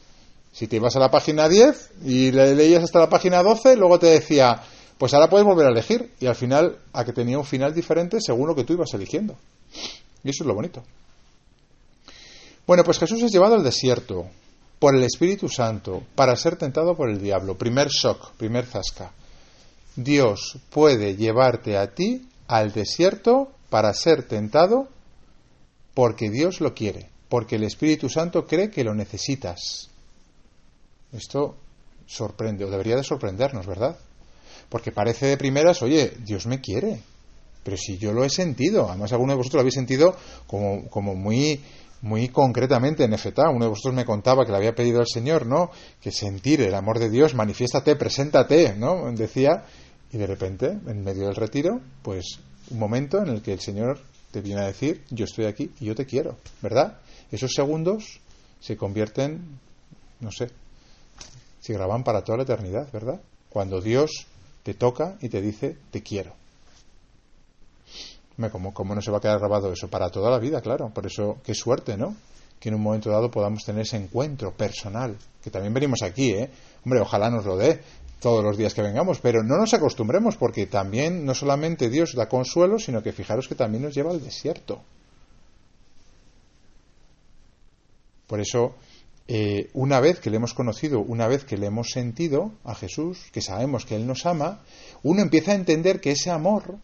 Si 0.52 0.68
te 0.68 0.76
ibas 0.76 0.94
a 0.98 1.00
la 1.00 1.10
página 1.10 1.48
10 1.48 1.92
y 2.04 2.32
le 2.32 2.54
leías 2.54 2.84
hasta 2.84 3.00
la 3.00 3.10
página 3.10 3.42
12, 3.42 3.78
luego 3.78 3.98
te 3.98 4.08
decía, 4.08 4.62
pues 4.98 5.14
ahora 5.14 5.30
puedes 5.30 5.48
volver 5.48 5.68
a 5.68 5.72
elegir. 5.72 6.12
Y 6.20 6.26
al 6.26 6.36
final, 6.36 6.78
a 6.92 7.06
que 7.06 7.14
tenía 7.14 7.38
un 7.38 7.46
final 7.46 7.74
diferente 7.74 8.20
según 8.20 8.48
lo 8.48 8.56
que 8.56 8.66
tú 8.66 8.74
ibas 8.74 8.94
eligiendo. 8.94 9.38
Y 10.24 10.30
eso 10.30 10.44
es 10.44 10.48
lo 10.48 10.54
bonito. 10.54 10.84
Bueno, 12.68 12.84
pues 12.84 13.00
Jesús 13.00 13.24
es 13.24 13.32
llevado 13.32 13.56
al 13.56 13.64
desierto 13.64 14.28
por 14.82 14.96
el 14.96 15.04
Espíritu 15.04 15.48
Santo 15.48 16.02
para 16.16 16.36
ser 16.36 16.56
tentado 16.56 16.98
por 16.98 17.08
el 17.08 17.22
diablo. 17.22 17.56
Primer 17.56 17.90
shock, 17.90 18.32
primer 18.32 18.66
zasca. 18.66 19.12
Dios 19.96 20.58
puede 20.72 21.16
llevarte 21.16 21.78
a 21.78 21.94
ti 21.94 22.28
al 22.48 22.74
desierto 22.74 23.52
para 23.70 23.94
ser 23.94 24.24
tentado 24.24 24.88
porque 25.94 26.32
Dios 26.32 26.62
lo 26.62 26.74
quiere, 26.74 27.10
porque 27.30 27.58
el 27.58 27.64
Espíritu 27.64 28.10
Santo 28.10 28.48
cree 28.48 28.72
que 28.72 28.84
lo 28.84 28.96
necesitas. 28.96 29.88
Esto 31.14 31.58
sorprende, 32.08 32.66
o 32.66 32.72
debería 32.72 32.96
de 32.96 33.04
sorprendernos, 33.04 33.68
¿verdad? 33.68 34.00
Porque 34.68 34.92
parece 34.92 35.28
de 35.28 35.38
primeras, 35.38 35.84
oye, 35.84 36.12
Dios 36.26 36.48
me 36.48 36.60
quiere, 36.60 37.04
pero 37.64 37.78
si 37.78 38.00
yo 38.00 38.14
lo 38.14 38.26
he 38.26 38.32
sentido, 38.32 38.90
además 38.90 39.12
alguno 39.12 39.34
de 39.34 39.38
vosotros 39.38 39.60
lo 39.60 39.62
habéis 39.62 39.76
sentido 39.76 40.18
como, 40.48 40.90
como 40.90 41.14
muy 41.14 41.62
muy 42.02 42.30
concretamente 42.30 43.04
en 43.04 43.14
Efetá. 43.14 43.50
Uno 43.50 43.66
de 43.66 43.70
vosotros 43.70 43.94
me 43.94 44.06
contaba 44.06 44.46
que 44.46 44.52
le 44.52 44.58
había 44.58 44.76
pedido 44.76 45.00
al 45.00 45.08
Señor, 45.08 45.46
¿no? 45.46 45.72
Que 46.02 46.12
sentir 46.12 46.62
el 46.62 46.74
amor 46.74 47.00
de 47.00 47.10
Dios, 47.10 47.34
manifiéstate, 47.36 47.96
preséntate, 47.96 48.76
¿no? 48.76 49.12
Decía, 49.12 49.64
y 50.12 50.18
de 50.18 50.28
repente, 50.28 50.68
en 50.88 51.04
medio 51.04 51.28
del 51.28 51.36
retiro, 51.36 51.80
pues 52.02 52.40
un 52.70 52.80
momento 52.80 53.22
en 53.22 53.30
el 53.30 53.42
que 53.42 53.54
el 53.54 53.60
Señor 53.60 54.00
te 54.32 54.42
viene 54.42 54.62
a 54.62 54.68
decir, 54.68 55.04
yo 55.10 55.26
estoy 55.26 55.46
aquí 55.46 55.72
y 55.80 55.86
yo 55.86 55.96
te 55.96 56.06
quiero, 56.06 56.38
¿verdad? 56.62 57.00
Esos 57.32 57.52
segundos 57.54 58.20
se 58.60 58.78
convierten, 58.78 59.60
no 60.20 60.32
sé, 60.32 60.50
se 61.60 61.74
graban 61.74 62.04
para 62.04 62.24
toda 62.24 62.38
la 62.38 62.44
eternidad, 62.44 62.92
¿verdad? 62.92 63.22
Cuando 63.50 63.82
Dios 63.82 64.28
te 64.64 64.74
toca 64.74 65.18
y 65.22 65.30
te 65.30 65.42
dice, 65.42 65.78
te 65.92 66.02
quiero. 66.02 66.41
¿Cómo, 68.74 68.96
no 68.96 69.02
se 69.02 69.12
va 69.12 69.18
a 69.18 69.22
quedar 69.22 69.40
grabado 69.40 69.72
eso? 69.72 69.88
Para 69.90 70.10
toda 70.10 70.32
la 70.32 70.40
vida, 70.40 70.62
claro. 70.62 70.90
Por 70.90 71.06
eso, 71.06 71.38
qué 71.44 71.54
suerte, 71.54 71.98
¿no? 71.98 72.16
Que 72.60 72.70
en 72.70 72.76
un 72.76 72.82
momento 72.82 73.10
dado 73.10 73.30
podamos 73.30 73.64
tener 73.64 73.82
ese 73.82 73.98
encuentro 73.98 74.52
personal. 74.52 75.18
Que 75.44 75.52
también 75.52 75.74
venimos 75.74 76.02
aquí, 76.02 76.32
¿eh? 76.32 76.50
Hombre, 76.86 77.02
ojalá 77.02 77.30
nos 77.30 77.46
lo 77.46 77.58
dé 77.58 77.82
todos 78.20 78.44
los 78.44 78.56
días 78.56 78.74
que 78.74 78.84
vengamos, 78.84 79.20
pero 79.20 79.44
no 79.44 79.58
nos 79.58 79.74
acostumbremos 79.74 80.38
porque 80.38 80.68
también 80.68 81.26
no 81.26 81.34
solamente 81.34 81.90
Dios 81.90 82.14
da 82.14 82.30
consuelo, 82.30 82.78
sino 82.78 83.02
que 83.02 83.12
fijaros 83.12 83.48
que 83.48 83.56
también 83.56 83.84
nos 83.84 83.96
lleva 83.96 84.12
al 84.12 84.24
desierto. 84.24 84.82
Por 88.28 88.40
eso, 88.40 88.76
eh, 89.28 89.70
una 89.74 90.00
vez 90.00 90.20
que 90.20 90.30
le 90.30 90.38
hemos 90.38 90.54
conocido, 90.54 91.00
una 91.00 91.28
vez 91.28 91.46
que 91.46 91.58
le 91.58 91.66
hemos 91.66 91.90
sentido 91.90 92.52
a 92.64 92.76
Jesús, 92.76 93.26
que 93.32 93.42
sabemos 93.42 93.86
que 93.86 93.96
Él 93.96 94.06
nos 94.06 94.26
ama, 94.26 94.60
uno 95.02 95.22
empieza 95.22 95.52
a 95.52 95.56
entender 95.56 96.00
que 96.00 96.12
ese 96.12 96.30
amor 96.30 96.78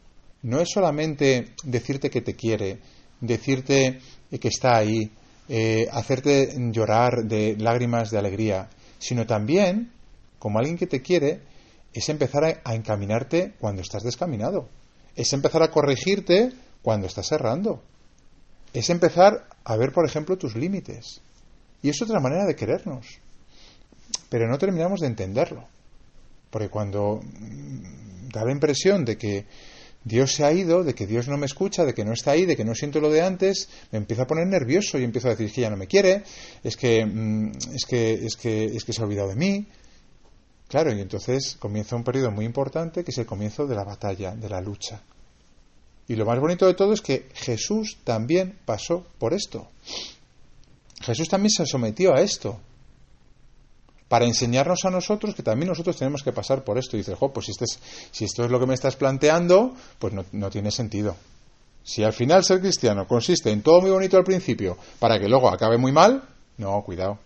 no 0.43 0.59
es 0.59 0.69
solamente 0.73 1.53
decirte 1.63 2.09
que 2.09 2.21
te 2.21 2.35
quiere, 2.35 2.79
decirte 3.19 3.99
que 4.39 4.47
está 4.47 4.77
ahí, 4.77 5.11
eh, 5.49 5.87
hacerte 5.91 6.53
llorar 6.71 7.23
de 7.23 7.55
lágrimas 7.57 8.11
de 8.11 8.17
alegría, 8.17 8.69
sino 8.99 9.25
también, 9.25 9.91
como 10.39 10.59
alguien 10.59 10.77
que 10.77 10.87
te 10.87 11.01
quiere, 11.01 11.41
es 11.93 12.09
empezar 12.09 12.61
a, 12.63 12.75
encaminarte 12.75 13.53
cuando 13.59 13.81
estás 13.81 14.03
descaminado, 14.03 14.67
es 15.15 15.31
empezar 15.33 15.63
a 15.63 15.71
corregirte 15.71 16.51
cuando 16.81 17.07
estás 17.07 17.31
errando, 17.31 17.81
es 18.73 18.89
empezar 18.89 19.47
a 19.63 19.75
ver, 19.77 19.91
por 19.91 20.05
ejemplo, 20.05 20.37
tus 20.37 20.55
límites. 20.55 21.21
Y 21.81 21.89
es 21.89 22.01
otra 22.01 22.19
manera 22.19 22.45
de 22.45 22.55
querernos. 22.55 23.19
Pero 24.29 24.47
no 24.47 24.57
terminamos 24.57 24.99
de 24.99 25.07
entenderlo. 25.07 25.67
Porque 26.49 26.69
cuando 26.69 27.21
mm, 27.21 28.29
da 28.29 28.45
la 28.45 28.51
impresión 28.51 29.05
de 29.05 29.17
que 29.17 29.45
Dios 30.07 30.31
se 30.31 30.45
ha 30.45 30.53
ido, 30.53 30.85
de 30.85 30.95
que 30.95 31.05
Dios 31.05 31.27
no 31.27 31.37
me 31.37 31.45
escucha, 31.45 31.83
de 31.83 31.93
que 31.93 32.05
no 32.05 32.13
está 32.13 32.31
ahí, 32.31 32.45
de 32.45 32.55
que 32.55 32.63
no 32.63 32.73
siento 32.73 33.01
lo 33.01 33.09
de 33.09 33.21
antes, 33.21 33.67
me 33.91 33.97
empiezo 33.97 34.21
a 34.21 34.27
poner 34.27 34.47
nervioso 34.47 34.97
y 34.97 35.03
empiezo 35.03 35.27
a 35.27 35.31
decir 35.31 35.51
que 35.51 35.61
ya 35.61 35.69
no 35.69 35.75
me 35.75 35.87
quiere, 35.87 36.23
es 36.63 36.77
que, 36.77 37.05
mm, 37.05 37.51
es 37.73 37.85
que, 37.85 38.13
es 38.13 38.37
que, 38.37 38.65
es 38.65 38.85
que 38.85 38.93
se 38.93 39.01
ha 39.01 39.05
olvidado 39.05 39.29
de 39.29 39.35
mí. 39.35 39.67
Claro, 40.69 40.93
y 40.93 41.01
entonces 41.01 41.57
comienza 41.59 41.97
un 41.97 42.05
periodo 42.05 42.31
muy 42.31 42.45
importante 42.45 43.03
que 43.03 43.11
es 43.11 43.17
el 43.17 43.25
comienzo 43.25 43.67
de 43.67 43.75
la 43.75 43.83
batalla, 43.83 44.33
de 44.33 44.47
la 44.49 44.61
lucha. 44.61 45.01
Y 46.07 46.15
lo 46.15 46.25
más 46.25 46.39
bonito 46.39 46.65
de 46.65 46.73
todo 46.73 46.93
es 46.93 47.01
que 47.01 47.27
Jesús 47.33 47.97
también 48.05 48.57
pasó 48.65 49.05
por 49.19 49.33
esto. 49.33 49.67
Jesús 51.01 51.27
también 51.27 51.51
se 51.51 51.65
sometió 51.65 52.13
a 52.13 52.21
esto 52.21 52.59
para 54.07 54.25
enseñarnos 54.25 54.85
a 54.85 54.89
nosotros 54.89 55.35
que 55.35 55.43
también 55.43 55.69
nosotros 55.69 55.97
tenemos 55.97 56.23
que 56.23 56.31
pasar 56.31 56.63
por 56.63 56.77
esto. 56.77 56.95
Y 56.95 56.99
dices, 56.99 57.17
pues 57.33 57.45
si, 57.45 57.53
si 58.11 58.25
esto 58.25 58.45
es 58.45 58.51
lo 58.51 58.59
que 58.59 58.65
me 58.65 58.73
estás 58.73 58.95
planteando, 58.95 59.73
pues 59.99 60.13
no, 60.13 60.25
no 60.31 60.49
tiene 60.49 60.71
sentido. 60.71 61.15
Si 61.83 62.03
al 62.03 62.13
final 62.13 62.43
ser 62.43 62.59
cristiano 62.59 63.07
consiste 63.07 63.49
en 63.49 63.61
todo 63.61 63.81
muy 63.81 63.91
bonito 63.91 64.17
al 64.17 64.23
principio 64.23 64.77
para 64.99 65.19
que 65.19 65.29
luego 65.29 65.49
acabe 65.49 65.77
muy 65.77 65.91
mal, 65.91 66.21
no, 66.57 66.81
cuidado. 66.83 67.19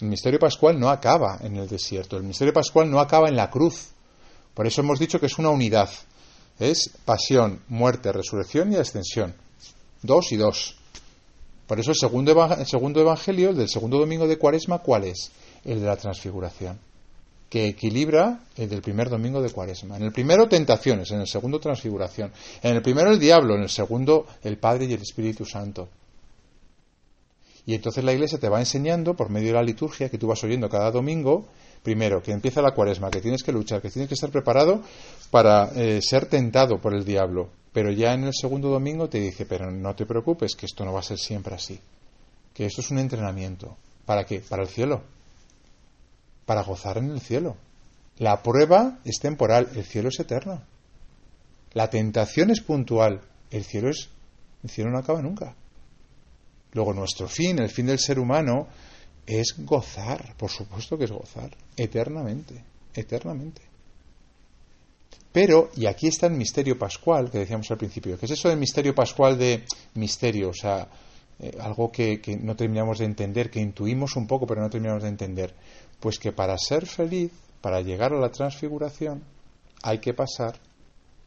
El 0.00 0.08
misterio 0.08 0.38
pascual 0.38 0.78
no 0.78 0.90
acaba 0.90 1.38
en 1.42 1.56
el 1.56 1.66
desierto, 1.68 2.16
el 2.16 2.22
misterio 2.22 2.52
pascual 2.52 2.90
no 2.90 3.00
acaba 3.00 3.28
en 3.28 3.36
la 3.36 3.50
cruz. 3.50 3.88
Por 4.54 4.66
eso 4.66 4.80
hemos 4.80 4.98
dicho 4.98 5.18
que 5.18 5.26
es 5.26 5.38
una 5.38 5.50
unidad. 5.50 5.90
Es 6.58 6.90
pasión, 7.04 7.60
muerte, 7.68 8.12
resurrección 8.12 8.72
y 8.72 8.76
ascensión. 8.76 9.34
Dos 10.02 10.32
y 10.32 10.36
dos. 10.36 10.76
Por 11.66 11.80
eso 11.80 11.90
el 11.90 11.96
segundo, 11.96 12.54
el 12.54 12.66
segundo 12.66 13.00
evangelio, 13.00 13.50
el 13.50 13.56
del 13.56 13.68
segundo 13.68 13.98
domingo 13.98 14.28
de 14.28 14.38
Cuaresma, 14.38 14.78
¿cuál 14.78 15.04
es? 15.04 15.32
El 15.66 15.80
de 15.80 15.86
la 15.86 15.96
transfiguración, 15.96 16.78
que 17.50 17.66
equilibra 17.66 18.40
el 18.56 18.68
del 18.68 18.82
primer 18.82 19.10
domingo 19.10 19.42
de 19.42 19.50
Cuaresma. 19.50 19.96
En 19.96 20.04
el 20.04 20.12
primero 20.12 20.48
tentaciones, 20.48 21.10
en 21.10 21.20
el 21.20 21.26
segundo 21.26 21.60
transfiguración. 21.60 22.32
En 22.62 22.76
el 22.76 22.82
primero 22.82 23.10
el 23.10 23.18
diablo, 23.18 23.54
en 23.54 23.62
el 23.62 23.68
segundo 23.68 24.26
el 24.42 24.58
Padre 24.58 24.86
y 24.86 24.92
el 24.92 25.02
Espíritu 25.02 25.44
Santo. 25.44 25.88
Y 27.66 27.74
entonces 27.74 28.04
la 28.04 28.12
Iglesia 28.12 28.38
te 28.38 28.48
va 28.48 28.60
enseñando, 28.60 29.14
por 29.14 29.28
medio 29.28 29.48
de 29.48 29.54
la 29.54 29.62
liturgia 29.62 30.08
que 30.08 30.18
tú 30.18 30.28
vas 30.28 30.42
oyendo 30.44 30.68
cada 30.68 30.90
domingo, 30.92 31.46
primero, 31.82 32.22
que 32.22 32.30
empieza 32.30 32.62
la 32.62 32.72
cuaresma, 32.72 33.10
que 33.10 33.20
tienes 33.20 33.42
que 33.42 33.52
luchar, 33.52 33.82
que 33.82 33.90
tienes 33.90 34.08
que 34.08 34.14
estar 34.14 34.30
preparado 34.30 34.82
para 35.30 35.70
eh, 35.74 36.00
ser 36.00 36.26
tentado 36.26 36.80
por 36.80 36.94
el 36.94 37.04
diablo. 37.04 37.48
Pero 37.72 37.90
ya 37.90 38.14
en 38.14 38.24
el 38.24 38.34
segundo 38.34 38.68
domingo 38.70 39.08
te 39.08 39.18
dice, 39.18 39.46
pero 39.46 39.70
no 39.70 39.94
te 39.96 40.06
preocupes, 40.06 40.54
que 40.54 40.66
esto 40.66 40.84
no 40.84 40.92
va 40.92 41.00
a 41.00 41.02
ser 41.02 41.18
siempre 41.18 41.56
así. 41.56 41.78
Que 42.54 42.66
esto 42.66 42.80
es 42.80 42.90
un 42.90 43.00
entrenamiento. 43.00 43.76
¿Para 44.04 44.24
qué? 44.24 44.40
Para 44.40 44.62
el 44.62 44.68
cielo 44.68 45.15
para 46.46 46.62
gozar 46.62 46.98
en 46.98 47.10
el 47.10 47.20
cielo. 47.20 47.56
La 48.18 48.42
prueba 48.42 48.98
es 49.04 49.18
temporal, 49.18 49.68
el 49.74 49.84
cielo 49.84 50.08
es 50.08 50.18
eterno. 50.18 50.62
La 51.74 51.90
tentación 51.90 52.50
es 52.50 52.62
puntual, 52.62 53.20
el 53.50 53.64
cielo 53.64 53.90
es 53.90 54.08
el 54.66 54.70
cielo 54.70 54.90
no 54.90 54.98
acaba 54.98 55.22
nunca. 55.22 55.54
Luego 56.72 56.92
nuestro 56.92 57.28
fin, 57.28 57.60
el 57.60 57.70
fin 57.70 57.86
del 57.86 58.00
ser 58.00 58.18
humano 58.18 58.66
es 59.24 59.54
gozar, 59.58 60.34
por 60.36 60.50
supuesto 60.50 60.98
que 60.98 61.04
es 61.04 61.12
gozar, 61.12 61.50
eternamente, 61.76 62.62
eternamente. 62.92 63.62
Pero, 65.32 65.70
y 65.76 65.86
aquí 65.86 66.08
está 66.08 66.26
el 66.26 66.32
misterio 66.32 66.78
pascual 66.78 67.30
que 67.30 67.38
decíamos 67.38 67.70
al 67.70 67.78
principio, 67.78 68.18
¿qué 68.18 68.26
es 68.26 68.32
eso 68.32 68.48
del 68.48 68.58
misterio 68.58 68.94
pascual 68.94 69.38
de 69.38 69.64
misterio? 69.94 70.48
O 70.48 70.54
sea, 70.54 70.88
eh, 71.38 71.56
algo 71.60 71.92
que, 71.92 72.20
que 72.20 72.36
no 72.36 72.56
terminamos 72.56 72.98
de 72.98 73.04
entender, 73.04 73.50
que 73.50 73.60
intuimos 73.60 74.16
un 74.16 74.26
poco 74.26 74.46
pero 74.46 74.62
no 74.62 74.70
terminamos 74.70 75.02
de 75.02 75.10
entender. 75.10 75.54
Pues 76.00 76.18
que 76.18 76.32
para 76.32 76.56
ser 76.58 76.86
feliz, 76.86 77.32
para 77.60 77.80
llegar 77.80 78.12
a 78.12 78.20
la 78.20 78.30
transfiguración, 78.30 79.22
hay 79.82 79.98
que 79.98 80.14
pasar 80.14 80.58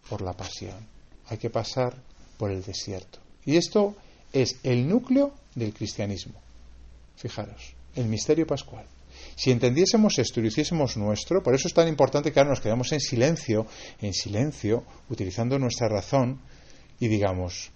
por 0.09 0.21
la 0.21 0.33
pasión, 0.33 0.87
hay 1.27 1.37
que 1.37 1.49
pasar 1.49 1.95
por 2.37 2.51
el 2.51 2.63
desierto. 2.63 3.19
Y 3.45 3.57
esto 3.57 3.95
es 4.31 4.57
el 4.63 4.87
núcleo 4.87 5.33
del 5.55 5.73
cristianismo. 5.73 6.39
Fijaros, 7.15 7.73
el 7.95 8.05
misterio 8.05 8.47
pascual. 8.47 8.85
Si 9.35 9.51
entendiésemos 9.51 10.17
esto 10.19 10.39
y 10.39 10.43
lo 10.43 10.49
hiciésemos 10.49 10.97
nuestro, 10.97 11.41
por 11.41 11.53
eso 11.55 11.67
es 11.67 11.73
tan 11.73 11.87
importante 11.87 12.31
que 12.31 12.39
ahora 12.39 12.51
nos 12.51 12.61
quedamos 12.61 12.91
en 12.91 12.99
silencio, 12.99 13.65
en 14.01 14.13
silencio, 14.13 14.83
utilizando 15.09 15.57
nuestra 15.59 15.87
razón 15.87 16.41
y 16.99 17.07
digamos, 17.07 17.71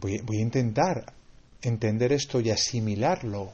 voy, 0.00 0.18
voy 0.22 0.38
a 0.38 0.42
intentar 0.42 1.12
entender 1.62 2.12
esto 2.12 2.40
y 2.40 2.50
asimilarlo 2.50 3.52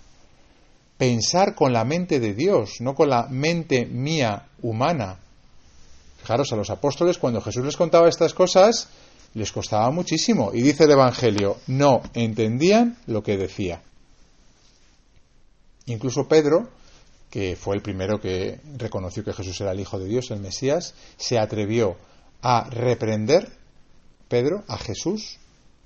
pensar 0.97 1.55
con 1.55 1.73
la 1.73 1.85
mente 1.85 2.21
de 2.21 2.35
Dios, 2.35 2.81
no 2.81 2.95
con 2.95 3.09
la 3.09 3.27
mente 3.29 3.87
mía 3.87 4.49
humana. 4.63 5.19
Fijaros, 6.19 6.53
a 6.53 6.57
los 6.57 6.71
apóstoles 6.71 7.19
cuando 7.19 7.41
Jesús 7.41 7.65
les 7.65 7.77
contaba 7.77 8.09
estas 8.09 8.35
cosas, 8.35 8.89
les 9.35 9.51
costaba 9.51 9.91
muchísimo. 9.91 10.51
Y 10.55 10.63
dice 10.63 10.85
el 10.85 10.93
Evangelio, 10.93 11.57
no 11.67 12.03
entendían 12.15 12.99
lo 13.07 13.23
que 13.23 13.37
decía. 13.37 13.83
Incluso 15.87 16.29
Pedro, 16.29 16.69
que 17.31 17.57
fue 17.57 17.75
el 17.75 17.83
primero 17.83 18.21
que 18.21 18.61
reconoció 18.77 19.25
que 19.25 19.33
Jesús 19.33 19.61
era 19.61 19.73
el 19.73 19.81
Hijo 19.81 19.99
de 19.99 20.07
Dios, 20.07 20.31
el 20.31 20.41
Mesías, 20.41 20.95
se 21.17 21.39
atrevió 21.39 21.97
a 22.43 22.69
reprender, 22.71 23.51
Pedro, 24.29 24.63
a 24.69 24.79
Jesús, 24.79 25.39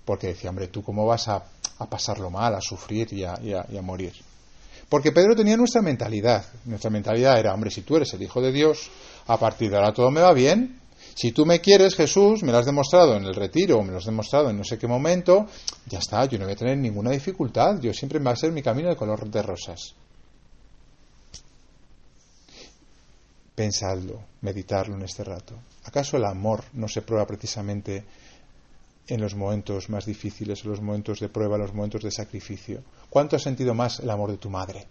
porque 0.04 0.28
decía, 0.28 0.50
hombre, 0.50 0.68
¿tú 0.68 0.82
cómo 0.82 1.06
vas 1.06 1.28
a, 1.28 1.44
pasarlo 1.88 2.30
mal, 2.30 2.54
a 2.54 2.60
sufrir 2.60 3.12
y 3.12 3.24
a 3.24 3.82
morir? 3.82 4.12
Porque 4.88 5.12
Pedro 5.12 5.34
tenía 5.34 5.56
nuestra 5.56 5.82
mentalidad. 5.82 6.44
Nuestra 6.64 6.90
mentalidad 6.90 7.38
era, 7.38 7.52
hombre, 7.52 7.70
si 7.70 7.82
tú 7.82 7.96
eres 7.96 8.12
el 8.14 8.22
Hijo 8.22 8.40
de 8.40 8.52
Dios, 8.52 8.90
a 9.26 9.36
partir 9.38 9.70
de 9.70 9.76
ahora 9.76 9.92
todo 9.92 10.10
me 10.10 10.20
va 10.20 10.32
bien. 10.32 10.80
Si 11.14 11.32
tú 11.32 11.46
me 11.46 11.60
quieres, 11.60 11.94
Jesús, 11.94 12.42
me 12.42 12.52
lo 12.52 12.58
has 12.58 12.66
demostrado 12.66 13.16
en 13.16 13.24
el 13.24 13.34
retiro, 13.34 13.82
me 13.82 13.90
lo 13.90 13.98
has 13.98 14.04
demostrado 14.04 14.50
en 14.50 14.58
no 14.58 14.64
sé 14.64 14.78
qué 14.78 14.86
momento, 14.86 15.46
ya 15.86 15.98
está, 15.98 16.26
yo 16.26 16.38
no 16.38 16.44
voy 16.44 16.52
a 16.52 16.56
tener 16.56 16.76
ninguna 16.76 17.10
dificultad. 17.10 17.80
Yo 17.80 17.92
siempre 17.94 18.18
me 18.18 18.26
va 18.26 18.32
a 18.32 18.36
ser 18.36 18.52
mi 18.52 18.62
camino 18.62 18.90
de 18.90 18.96
color 18.96 19.28
de 19.28 19.42
rosas. 19.42 19.94
Pensadlo, 23.54 24.22
meditarlo 24.42 24.94
en 24.94 25.02
este 25.02 25.24
rato. 25.24 25.54
¿Acaso 25.84 26.18
el 26.18 26.26
amor 26.26 26.64
no 26.74 26.86
se 26.86 27.00
prueba 27.00 27.26
precisamente 27.26 28.04
en 29.08 29.20
los 29.20 29.34
momentos 29.34 29.88
más 29.88 30.06
difíciles, 30.06 30.64
en 30.64 30.70
los 30.70 30.80
momentos 30.80 31.20
de 31.20 31.28
prueba, 31.28 31.56
en 31.56 31.62
los 31.62 31.74
momentos 31.74 32.02
de 32.02 32.10
sacrificio. 32.10 32.82
¿Cuánto 33.10 33.36
has 33.36 33.42
sentido 33.42 33.74
más 33.74 34.00
el 34.00 34.10
amor 34.10 34.30
de 34.30 34.38
tu 34.38 34.50
madre? 34.50 34.86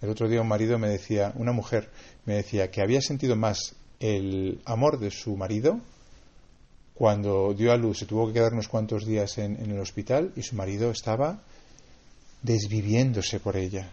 El 0.00 0.10
otro 0.10 0.28
día 0.28 0.40
un 0.40 0.48
marido 0.48 0.78
me 0.78 0.88
decía, 0.88 1.32
una 1.36 1.52
mujer 1.52 1.88
me 2.24 2.34
decía 2.34 2.70
que 2.70 2.82
había 2.82 3.00
sentido 3.00 3.36
más 3.36 3.74
el 4.00 4.60
amor 4.64 4.98
de 4.98 5.10
su 5.10 5.36
marido 5.36 5.80
cuando 6.94 7.54
dio 7.54 7.72
a 7.72 7.76
luz, 7.76 7.98
se 7.98 8.06
tuvo 8.06 8.26
que 8.26 8.34
quedar 8.34 8.52
unos 8.52 8.68
cuantos 8.68 9.06
días 9.06 9.38
en, 9.38 9.56
en 9.56 9.70
el 9.70 9.80
hospital 9.80 10.32
y 10.36 10.42
su 10.42 10.56
marido 10.56 10.90
estaba 10.90 11.40
desviviéndose 12.42 13.40
por 13.40 13.56
ella. 13.56 13.90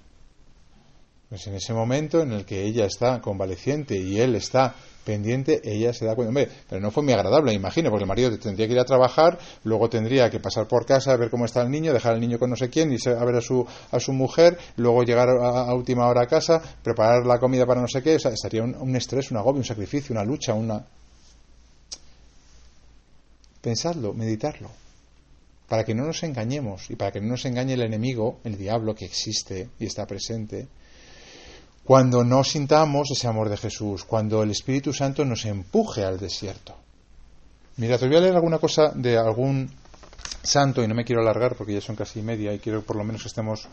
Pues 1.29 1.45
en 1.45 1.53
ese 1.53 1.74
momento 1.74 2.21
en 2.21 2.31
el 2.31 2.43
que 2.43 2.63
ella 2.63 2.86
está 2.86 3.21
convaleciente 3.21 3.95
y 3.95 4.19
él 4.19 4.33
está 4.33 4.74
pendiente, 5.05 5.62
ella 5.63 5.93
se 5.93 6.05
da 6.05 6.15
cuenta, 6.15 6.29
hombre, 6.29 6.50
pero 6.67 6.81
no 6.81 6.89
fue 6.89 7.03
muy 7.03 7.13
agradable, 7.13 7.53
imagino, 7.53 7.91
porque 7.91 8.03
el 8.03 8.07
marido 8.07 8.38
tendría 8.39 8.65
que 8.65 8.74
ir 8.74 8.79
a 8.79 8.86
trabajar, 8.86 9.38
luego 9.63 9.89
tendría 9.89 10.31
que 10.31 10.39
pasar 10.39 10.67
por 10.67 10.88
casa 10.88 11.12
a 11.12 11.17
ver 11.17 11.29
cómo 11.29 11.45
está 11.45 11.62
el 11.62 11.69
niño, 11.69 11.93
dejar 11.93 12.13
al 12.13 12.19
niño 12.19 12.39
con 12.39 12.50
no 12.50 12.55
sé 12.55 12.71
quién, 12.71 12.91
irse 12.91 13.12
a 13.12 13.24
ver 13.24 13.36
a 13.36 13.41
su, 13.41 13.65
a 13.91 14.00
su 14.00 14.12
mujer, 14.12 14.57
luego 14.77 15.03
llegar 15.03 15.29
a, 15.29 15.71
última 15.75 16.07
hora 16.07 16.24
a 16.24 16.27
casa, 16.27 16.62
preparar 16.83 17.25
la 17.27 17.39
comida 17.39 17.67
para 17.67 17.79
no 17.79 17.88
sé 17.88 18.01
qué, 18.01 18.15
o 18.15 18.19
sea, 18.19 18.31
estaría 18.31 18.63
un, 18.63 18.74
un 18.75 18.95
estrés, 18.95 19.29
un 19.29 19.38
agobio, 19.38 19.59
un 19.59 19.65
sacrificio, 19.65 20.13
una 20.13 20.24
lucha, 20.24 20.55
una... 20.55 20.83
Pensadlo, 23.62 24.13
meditarlo, 24.13 24.71
para 25.67 25.83
que 25.83 25.93
no 25.93 26.05
nos 26.05 26.24
engañemos 26.24 26.89
y 26.89 26.95
para 26.95 27.12
que 27.12 27.21
no 27.21 27.27
nos 27.27 27.45
engañe 27.45 27.74
el 27.74 27.81
enemigo, 27.81 28.39
el 28.43 28.57
diablo 28.57 28.95
que 28.95 29.05
existe 29.05 29.69
y 29.79 29.86
está 29.86 30.07
presente, 30.07 30.67
cuando 31.89 32.24
no 32.24 32.43
sintamos 32.43 33.10
ese 33.10 33.27
amor 33.27 33.50
de 33.50 33.58
Jesús, 33.58 34.03
cuando 34.03 34.43
el 34.43 34.51
Espíritu 34.51 34.93
Santo 34.93 35.25
nos 35.25 35.43
empuje 35.46 36.05
al 36.05 36.19
desierto. 36.19 36.75
Mira, 37.77 37.98
te 37.98 38.05
voy 38.05 38.15
a 38.15 38.19
leer 38.19 38.36
alguna 38.36 38.60
cosa 38.60 38.91
de 38.93 39.17
algún 39.17 39.72
santo 40.43 40.84
y 40.84 40.88
no 40.88 40.93
me 40.93 41.03
quiero 41.03 41.24
alargar 41.24 41.55
porque 41.55 41.74
ya 41.74 41.81
son 41.81 41.96
casi 41.96 42.22
media 42.22 42.53
y 42.53 42.60
quiero 42.60 42.84
por 42.84 42.96
lo 42.96 43.03
menos 43.03 43.24
que 43.24 43.29
estemos 43.29 43.67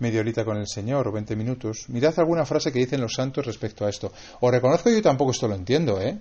media 0.00 0.20
horita 0.20 0.44
con 0.44 0.58
el 0.58 0.68
Señor 0.68 1.08
o 1.08 1.12
20 1.12 1.34
minutos. 1.34 1.86
Mirad 1.88 2.12
alguna 2.18 2.44
frase 2.44 2.70
que 2.70 2.78
dicen 2.78 3.00
los 3.00 3.14
santos 3.14 3.46
respecto 3.46 3.86
a 3.86 3.88
esto. 3.88 4.12
Os 4.40 4.50
reconozco 4.50 4.90
yo 4.90 5.00
tampoco 5.00 5.30
esto 5.30 5.48
lo 5.48 5.54
entiendo, 5.54 5.98
¿eh? 5.98 6.18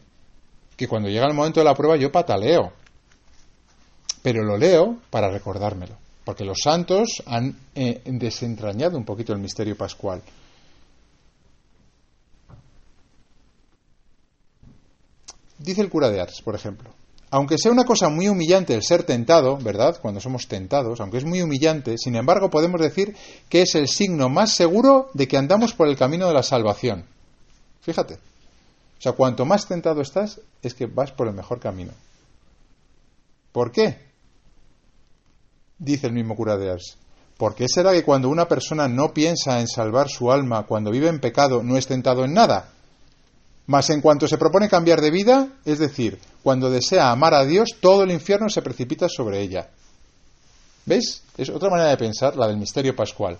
que 0.77 0.87
cuando 0.87 1.09
llega 1.09 1.27
el 1.27 1.33
momento 1.33 1.59
de 1.59 1.65
la 1.65 1.75
prueba 1.75 1.97
yo 1.97 2.13
pataleo. 2.13 2.71
Pero 4.23 4.41
lo 4.45 4.55
leo 4.55 4.99
para 5.09 5.29
recordármelo, 5.29 5.97
porque 6.23 6.45
los 6.45 6.59
santos 6.63 7.21
han 7.25 7.57
eh, 7.75 8.01
desentrañado 8.05 8.97
un 8.97 9.03
poquito 9.03 9.33
el 9.33 9.39
misterio 9.39 9.75
pascual. 9.75 10.21
Dice 15.63 15.81
el 15.81 15.89
cura 15.89 16.09
de 16.09 16.19
Ars, 16.19 16.41
por 16.41 16.55
ejemplo, 16.55 16.89
aunque 17.29 17.57
sea 17.57 17.71
una 17.71 17.85
cosa 17.85 18.09
muy 18.09 18.27
humillante 18.27 18.73
el 18.73 18.83
ser 18.83 19.03
tentado, 19.03 19.57
¿verdad? 19.57 19.99
Cuando 20.01 20.19
somos 20.19 20.47
tentados, 20.47 20.99
aunque 20.99 21.17
es 21.17 21.25
muy 21.25 21.41
humillante, 21.41 21.97
sin 21.97 22.15
embargo 22.15 22.49
podemos 22.49 22.81
decir 22.81 23.15
que 23.47 23.61
es 23.61 23.75
el 23.75 23.87
signo 23.87 24.27
más 24.27 24.53
seguro 24.53 25.09
de 25.13 25.27
que 25.27 25.37
andamos 25.37 25.73
por 25.73 25.87
el 25.87 25.95
camino 25.95 26.27
de 26.27 26.33
la 26.33 26.43
salvación. 26.43 27.05
Fíjate. 27.81 28.15
O 28.15 29.01
sea, 29.01 29.13
cuanto 29.13 29.45
más 29.45 29.67
tentado 29.67 30.01
estás, 30.01 30.41
es 30.61 30.73
que 30.73 30.87
vas 30.87 31.11
por 31.11 31.27
el 31.27 31.33
mejor 31.33 31.59
camino. 31.59 31.91
¿Por 33.51 33.71
qué? 33.71 33.97
Dice 35.79 36.07
el 36.07 36.13
mismo 36.13 36.35
cura 36.35 36.57
de 36.57 36.71
Ars. 36.71 36.97
¿Por 37.37 37.55
qué 37.55 37.67
será 37.67 37.91
que 37.91 38.03
cuando 38.03 38.29
una 38.29 38.47
persona 38.47 38.87
no 38.87 39.13
piensa 39.13 39.59
en 39.59 39.67
salvar 39.67 40.09
su 40.09 40.31
alma, 40.31 40.67
cuando 40.67 40.91
vive 40.91 41.07
en 41.07 41.19
pecado, 41.19 41.63
no 41.63 41.77
es 41.77 41.87
tentado 41.87 42.25
en 42.25 42.33
nada? 42.33 42.73
Mas 43.71 43.89
en 43.89 44.01
cuanto 44.01 44.27
se 44.27 44.37
propone 44.37 44.67
cambiar 44.67 44.99
de 44.99 45.11
vida, 45.11 45.47
es 45.63 45.79
decir, 45.79 46.19
cuando 46.43 46.69
desea 46.69 47.09
amar 47.09 47.33
a 47.33 47.45
Dios, 47.45 47.77
todo 47.79 48.03
el 48.03 48.11
infierno 48.11 48.49
se 48.49 48.61
precipita 48.61 49.07
sobre 49.07 49.39
ella. 49.39 49.69
¿Ves? 50.85 51.23
Es 51.37 51.47
otra 51.47 51.69
manera 51.69 51.89
de 51.89 51.95
pensar, 51.95 52.35
la 52.35 52.49
del 52.49 52.57
misterio 52.57 52.93
pascual. 52.93 53.39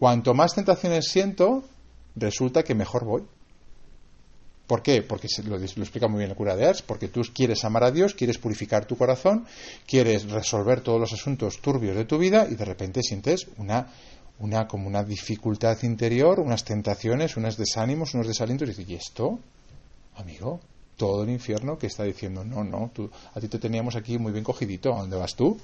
Cuanto 0.00 0.34
más 0.34 0.56
tentaciones 0.56 1.06
siento, 1.08 1.62
resulta 2.16 2.64
que 2.64 2.74
mejor 2.74 3.04
voy. 3.04 3.22
¿Por 4.66 4.82
qué? 4.82 5.02
Porque 5.02 5.28
lo, 5.44 5.56
lo, 5.56 5.64
explica 5.64 6.08
muy 6.08 6.18
bien 6.18 6.30
el 6.32 6.36
cura 6.36 6.56
de 6.56 6.66
Ars, 6.66 6.82
porque 6.82 7.06
tú 7.06 7.22
quieres 7.32 7.64
amar 7.64 7.84
a 7.84 7.92
Dios, 7.92 8.12
quieres 8.12 8.38
purificar 8.38 8.86
tu 8.86 8.96
corazón, 8.96 9.46
quieres 9.86 10.28
resolver 10.28 10.80
todos 10.80 10.98
los 10.98 11.12
asuntos 11.12 11.60
turbios 11.60 11.94
de 11.94 12.06
tu 12.06 12.18
vida 12.18 12.48
y 12.50 12.56
de 12.56 12.64
repente 12.64 13.04
sientes 13.04 13.46
una 13.58 13.86
una 14.38 14.66
como 14.68 14.86
una 14.86 15.02
dificultad 15.02 15.82
interior, 15.82 16.40
unas 16.40 16.64
tentaciones, 16.64 17.36
unos 17.36 17.56
desánimos, 17.56 18.14
unos 18.14 18.26
desalientos, 18.26 18.68
y 18.68 18.72
dices, 18.72 18.88
¿y 18.88 18.94
esto? 18.94 19.38
Amigo, 20.16 20.60
todo 20.96 21.24
el 21.24 21.30
infierno 21.30 21.78
que 21.78 21.86
está 21.86 22.04
diciendo, 22.04 22.44
no, 22.44 22.64
no, 22.64 22.90
tú, 22.92 23.10
a 23.34 23.40
ti 23.40 23.48
te 23.48 23.58
teníamos 23.58 23.96
aquí 23.96 24.18
muy 24.18 24.32
bien 24.32 24.44
cogidito, 24.44 24.94
¿a 24.94 25.00
dónde 25.00 25.16
vas 25.16 25.34
tú? 25.34 25.58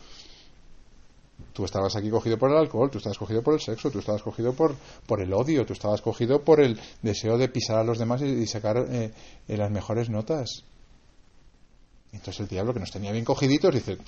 Tú 1.53 1.65
estabas 1.65 1.97
aquí 1.97 2.09
cogido 2.09 2.39
por 2.39 2.51
el 2.51 2.57
alcohol, 2.57 2.91
tú 2.91 2.99
estabas 2.99 3.19
cogido 3.19 3.43
por 3.43 3.55
el 3.55 3.61
sexo, 3.61 3.91
tú 3.91 3.99
estabas 3.99 4.23
cogido 4.23 4.55
por, 4.55 4.75
por 5.07 5.21
el 5.21 5.33
odio, 5.33 5.67
tú 5.67 5.73
estabas 5.73 6.01
cogido 6.01 6.43
por 6.43 6.61
el 6.61 6.79
deseo 7.03 7.37
de 7.37 7.49
pisar 7.49 7.79
a 7.79 7.85
los 7.85 7.99
demás 7.99 8.23
y, 8.23 8.47
sacar 8.47 8.79
eh, 8.79 9.13
eh, 9.49 9.57
las 9.57 9.71
mejores 9.71 10.09
notas. 10.09 10.65
entonces 12.13 12.41
el 12.41 12.49
diablo 12.49 12.73
que 12.73 12.81
nos 12.81 12.91
tenía 12.91 13.13
bien 13.13 13.25
cogiditos 13.25 13.75
dice, 13.75 13.99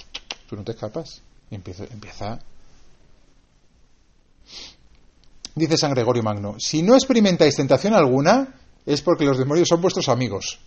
tú 0.49 0.57
no 0.57 0.65
te 0.65 0.73
escapas. 0.73 1.23
Y 1.51 1.57
empieza, 1.57 1.85
empieza 1.85 2.41
Dice 5.55 5.77
San 5.77 5.93
Gregorio 5.93 6.23
Magno, 6.23 6.57
si 6.59 6.83
no 6.83 6.95
experimentáis 6.95 7.55
tentación 7.55 7.95
alguna, 7.95 8.55
es 8.85 9.03
porque 9.03 9.25
los 9.25 9.39
demonios 9.39 9.69
son 9.69 9.81
vuestros 9.81 10.09
amigos. 10.09 10.59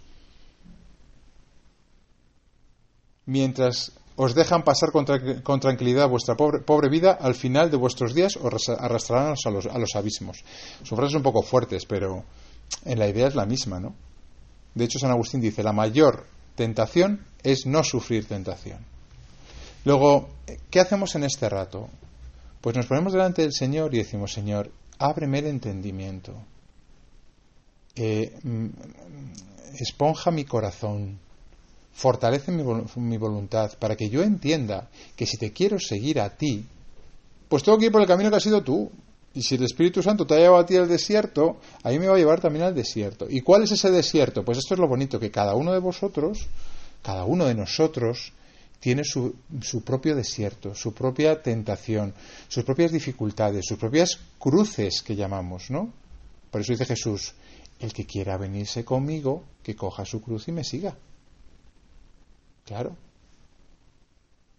Mientras 3.25 3.91
os 4.15 4.33
dejan 4.33 4.63
pasar 4.63 4.91
con, 4.91 5.05
tranquilidad 5.59 6.09
vuestra 6.09 6.35
pobre, 6.35 6.89
vida, 6.89 7.17
al 7.19 7.35
final 7.35 7.69
de 7.69 7.77
vuestros 7.77 8.15
días 8.15 8.37
os 8.37 8.69
arrastrarán 8.69 9.35
a 9.43 9.49
los, 9.49 9.65
a 9.67 9.77
los 9.77 9.95
abismos. 9.95 10.43
Son 10.83 10.97
frases 10.97 11.15
un 11.15 11.23
poco 11.23 11.43
fuertes, 11.43 11.85
pero 11.85 12.23
en 12.85 12.97
la 12.97 13.07
idea 13.07 13.27
es 13.27 13.35
la 13.35 13.45
misma, 13.45 13.79
¿no? 13.79 13.93
De 14.73 14.85
hecho, 14.85 14.99
San 14.99 15.11
Agustín 15.11 15.41
dice, 15.41 15.63
la 15.63 15.73
mayor 15.73 16.25
tentación 16.55 17.25
es 17.43 17.65
no 17.65 17.83
sufrir 17.83 18.25
tentación. 18.25 18.79
Luego, 19.85 20.29
¿qué 20.69 20.79
hacemos 20.79 21.15
en 21.15 21.23
este 21.23 21.49
rato? 21.49 21.89
Pues 22.61 22.75
nos 22.75 22.87
ponemos 22.87 23.13
delante 23.13 23.43
del 23.43 23.53
Señor 23.53 23.93
y 23.93 23.99
decimos, 23.99 24.33
Señor, 24.33 24.71
ábreme 24.99 25.39
el 25.39 25.47
entendimiento, 25.47 26.33
eh, 27.95 28.37
mm, 28.43 28.67
esponja 29.79 30.31
mi 30.31 30.45
corazón, 30.45 31.19
fortalece 31.93 32.51
mi, 32.51 32.63
mi, 32.95 33.17
voluntad 33.17 33.71
para 33.79 33.95
que 33.95 34.09
yo 34.09 34.21
entienda 34.21 34.89
que 35.15 35.25
si 35.25 35.37
te 35.37 35.51
quiero 35.51 35.79
seguir 35.79 36.19
a 36.19 36.35
ti, 36.35 36.65
pues 37.47 37.63
tengo 37.63 37.77
que 37.77 37.85
ir 37.85 37.91
por 37.91 38.01
el 38.01 38.07
camino 38.07 38.29
que 38.29 38.35
has 38.35 38.43
sido 38.43 38.61
tú. 38.63 38.91
Y 39.33 39.43
si 39.43 39.55
el 39.55 39.63
Espíritu 39.63 40.01
Santo 40.01 40.25
te 40.25 40.33
ha 40.33 40.37
llevado 40.37 40.57
a 40.57 40.65
ti 40.65 40.75
al 40.75 40.87
desierto, 40.87 41.57
ahí 41.83 41.99
me 41.99 42.07
va 42.07 42.15
a 42.15 42.17
llevar 42.17 42.41
también 42.41 42.65
al 42.65 42.73
desierto. 42.73 43.27
¿Y 43.29 43.41
cuál 43.41 43.63
es 43.63 43.71
ese 43.71 43.91
desierto? 43.91 44.43
Pues 44.43 44.57
esto 44.57 44.73
es 44.73 44.79
lo 44.79 44.87
bonito, 44.87 45.19
que 45.19 45.29
cada 45.29 45.53
uno 45.53 45.73
de 45.73 45.79
vosotros, 45.79 46.47
cada 47.03 47.23
uno 47.23 47.45
de 47.45 47.53
nosotros, 47.53 48.33
tiene 48.79 49.03
su, 49.03 49.35
su, 49.61 49.83
propio 49.83 50.15
desierto, 50.15 50.75
su 50.75 50.93
propia 50.93 51.41
tentación, 51.41 52.13
sus 52.47 52.63
propias 52.63 52.91
dificultades, 52.91 53.65
sus 53.65 53.77
propias 53.77 54.19
cruces 54.37 55.01
que 55.01 55.15
llamamos, 55.15 55.69
¿no? 55.69 55.91
Por 56.51 56.61
eso 56.61 56.73
dice 56.73 56.85
Jesús, 56.85 57.33
el 57.79 57.93
que 57.93 58.05
quiera 58.05 58.37
venirse 58.37 58.85
conmigo, 58.85 59.43
que 59.63 59.75
coja 59.75 60.05
su 60.05 60.21
cruz 60.21 60.47
y 60.47 60.51
me 60.51 60.63
siga. 60.63 60.95
Claro. 62.65 62.95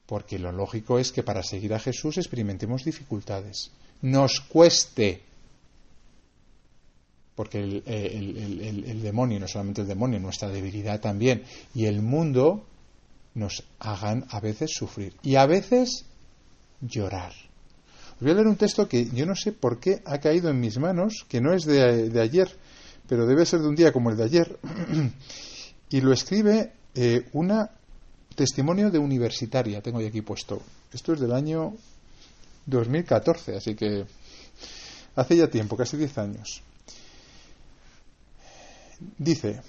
Porque 0.07 0.39
lo 0.39 0.53
lógico 0.53 0.99
es 0.99 1.13
que 1.13 1.23
para 1.23 1.43
seguir 1.43 1.75
a 1.75 1.79
Jesús 1.79 2.17
experimentemos 2.19 2.85
dificultades. 2.85 3.71
Nos 4.03 4.41
cueste. 4.41 5.23
Porque 7.35 7.59
el, 7.59 7.83
el, 7.87 8.85
el 8.85 9.03
demonio, 9.03 9.39
no 9.39 9.47
solamente 9.47 9.83
el 9.83 9.87
demonio, 9.87 10.19
nuestra 10.19 10.49
debilidad 10.49 11.01
también, 11.01 11.45
y 11.75 11.85
el 11.85 12.03
mundo 12.03 12.67
nos 13.39 13.65
hagan 13.79 14.27
a 14.31 14.41
veces 14.41 14.73
sufrir 14.75 15.15
y 15.23 15.37
a 15.37 15.47
veces 15.47 16.05
llorar. 16.81 17.33
Os 18.17 18.21
voy 18.21 18.33
a 18.33 18.35
leer 18.35 18.49
un 18.49 18.57
texto 18.57 18.89
que 18.89 19.09
yo 19.11 19.25
no 19.27 19.37
sé 19.37 19.53
por 19.53 19.79
qué 19.79 20.03
ha 20.05 20.19
caído 20.19 20.51
en 20.51 20.61
mis 20.61 20.77
manos, 20.79 21.25
que 21.29 21.41
no 21.41 21.55
es 21.55 21.65
de, 21.65 22.21
ayer, 22.21 22.51
pero 23.09 23.27
debe 23.27 23.47
ser 23.47 23.61
de 23.61 23.69
un 23.69 23.77
día 23.77 23.93
como 23.93 24.11
el 24.11 24.17
de 24.17 24.25
ayer, 24.25 24.59
y 25.91 26.01
lo 26.01 26.13
escribe 26.13 26.73
eh, 26.95 27.29
una 27.33 27.71
testimonio 28.35 28.91
de 28.91 28.99
universitaria, 28.99 29.81
tengo 29.81 29.99
aquí 29.99 30.23
puesto. 30.23 30.61
Esto 30.93 31.13
es 31.13 31.21
del 31.21 31.33
año 31.33 31.75
2014, 32.67 33.57
así 33.57 33.75
que 33.75 34.05
hace 35.15 35.37
ya 35.37 35.49
tiempo, 35.49 35.77
casi 35.77 35.97
10 35.97 36.19
años. 36.19 36.63
Dice, 39.17 39.61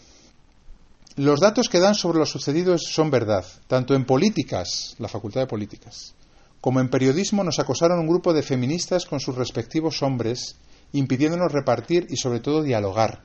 los 1.16 1.40
datos 1.40 1.70
que 1.70 1.80
dan 1.80 1.96
sobre 1.96 2.20
lo 2.20 2.26
sucedido 2.26 2.78
son 2.78 3.10
verdad, 3.12 3.46
tanto 3.68 3.96
en 3.96 4.06
políticas, 4.06 4.96
la 5.00 5.08
Facultad 5.08 5.42
de 5.42 5.48
Políticas, 5.48 6.14
como 6.62 6.80
en 6.80 6.90
periodismo 6.90 7.44
nos 7.44 7.60
acosaron 7.60 8.00
un 8.00 8.08
grupo 8.08 8.34
de 8.34 8.44
feministas 8.44 9.06
con 9.06 9.20
sus 9.20 9.36
respectivos 9.36 10.04
hombres, 10.04 10.56
impidiéndonos 10.94 11.52
repartir 11.52 12.08
y 12.10 12.18
sobre 12.18 12.40
todo 12.40 12.64
dialogar, 12.64 13.24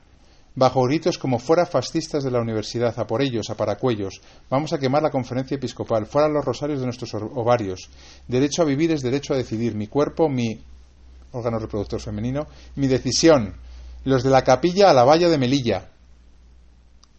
bajo 0.55 0.83
gritos 0.83 1.17
como 1.17 1.39
fuera 1.39 1.65
fascistas 1.65 2.23
de 2.23 2.31
la 2.31 2.41
universidad, 2.41 2.97
a 2.97 3.07
por 3.07 3.21
ellos, 3.21 3.49
a 3.49 3.55
paracuellos, 3.55 4.21
vamos 4.49 4.73
a 4.73 4.79
quemar 4.79 5.03
la 5.03 5.11
conferencia 5.11 5.55
episcopal, 5.55 6.05
fuera 6.05 6.27
los 6.27 6.45
rosarios 6.45 6.79
de 6.79 6.85
nuestros 6.85 7.13
ovarios, 7.13 7.89
derecho 8.27 8.61
a 8.61 8.65
vivir 8.65 8.91
es 8.91 9.01
derecho 9.01 9.33
a 9.33 9.37
decidir, 9.37 9.75
mi 9.75 9.87
cuerpo, 9.87 10.29
mi 10.29 10.63
órgano 11.31 11.59
reproductor 11.59 11.99
femenino, 11.99 12.47
mi 12.75 12.87
decisión, 12.87 13.55
los 14.05 14.23
de 14.23 14.29
la 14.29 14.43
capilla 14.43 14.89
a 14.89 14.93
la 14.93 15.03
valla 15.03 15.27
de 15.27 15.37
Melilla, 15.37 15.89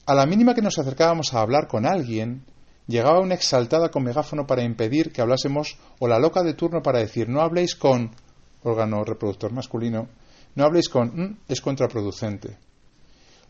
a 0.06 0.14
la 0.14 0.24
mínima 0.24 0.54
que 0.54 0.62
nos 0.62 0.78
acercábamos 0.78 1.34
a 1.34 1.40
hablar 1.40 1.66
con 1.66 1.84
alguien, 1.84 2.44
llegaba 2.86 3.20
una 3.20 3.34
exaltada 3.34 3.90
con 3.90 4.04
megáfono 4.04 4.46
para 4.46 4.62
impedir 4.62 5.10
que 5.10 5.20
hablásemos 5.20 5.76
o 5.98 6.06
la 6.06 6.20
loca 6.20 6.44
de 6.44 6.54
turno 6.54 6.80
para 6.80 7.00
decir 7.00 7.28
no 7.28 7.40
habléis 7.40 7.74
con 7.74 8.12
órgano 8.62 9.02
reproductor 9.04 9.52
masculino, 9.52 10.08
no 10.54 10.64
habléis 10.64 10.88
con 10.88 11.08
mm, 11.08 11.38
es 11.48 11.60
contraproducente. 11.60 12.56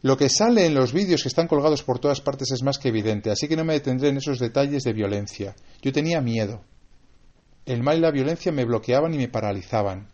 Lo 0.01 0.17
que 0.17 0.31
sale 0.31 0.65
en 0.65 0.75
los 0.75 0.93
vídeos 0.93 1.23
que 1.23 1.29
están 1.29 1.47
colgados 1.47 1.83
por 1.83 1.99
todas 1.99 2.23
partes 2.23 2.51
es 2.53 2.63
más 2.63 2.79
que 2.79 2.89
evidente, 2.89 3.31
así 3.31 3.49
que 3.49 3.57
no 3.57 3.65
me 3.65 3.75
detendré 3.75 4.09
en 4.09 4.17
esos 4.17 4.39
detalles 4.39 4.83
de 4.83 4.93
violencia. 4.93 5.55
Yo 5.83 5.93
tenía 5.93 6.21
miedo. 6.23 6.63
El 7.67 7.83
mal 7.83 7.99
y 7.99 8.01
la 8.01 8.11
violencia 8.11 8.53
me 8.53 8.65
bloqueaban 8.65 9.13
y 9.13 9.19
me 9.19 9.29
paralizaban. 9.29 10.09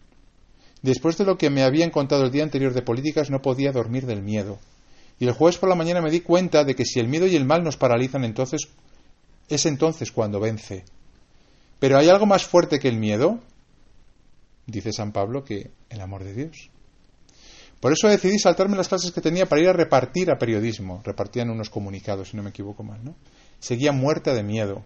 Después 0.82 1.18
de 1.18 1.24
lo 1.24 1.36
que 1.36 1.50
me 1.50 1.62
habían 1.62 1.90
contado 1.90 2.24
el 2.24 2.30
día 2.32 2.42
anterior 2.42 2.74
de 2.74 2.82
políticas 2.82 3.30
no 3.30 3.42
podía 3.42 3.70
dormir 3.70 4.06
del 4.06 4.22
miedo. 4.22 4.58
Y 5.22 5.26
el 5.28 5.34
jueves 5.34 5.56
por 5.56 5.68
la 5.68 5.76
mañana 5.76 6.00
me 6.00 6.10
di 6.10 6.20
cuenta 6.20 6.64
de 6.64 6.74
que 6.74 6.84
si 6.84 6.98
el 6.98 7.06
miedo 7.06 7.28
y 7.28 7.36
el 7.36 7.44
mal 7.44 7.62
nos 7.62 7.76
paralizan, 7.76 8.24
entonces 8.24 8.62
es 9.48 9.66
entonces 9.66 10.10
cuando 10.10 10.40
vence. 10.40 10.84
Pero 11.78 11.96
hay 11.96 12.08
algo 12.08 12.26
más 12.26 12.44
fuerte 12.44 12.80
que 12.80 12.88
el 12.88 12.96
miedo, 12.96 13.38
dice 14.66 14.92
San 14.92 15.12
Pablo, 15.12 15.44
que 15.44 15.70
el 15.90 16.00
amor 16.00 16.24
de 16.24 16.34
Dios. 16.34 16.70
Por 17.78 17.92
eso 17.92 18.08
decidí 18.08 18.36
saltarme 18.40 18.76
las 18.76 18.88
clases 18.88 19.12
que 19.12 19.20
tenía 19.20 19.46
para 19.46 19.62
ir 19.62 19.68
a 19.68 19.72
repartir 19.72 20.28
a 20.28 20.38
periodismo. 20.38 21.00
Repartían 21.04 21.50
unos 21.50 21.70
comunicados, 21.70 22.30
si 22.30 22.36
no 22.36 22.42
me 22.42 22.50
equivoco 22.50 22.82
mal, 22.82 23.04
¿no? 23.04 23.14
Seguía 23.60 23.92
muerta 23.92 24.34
de 24.34 24.42
miedo. 24.42 24.82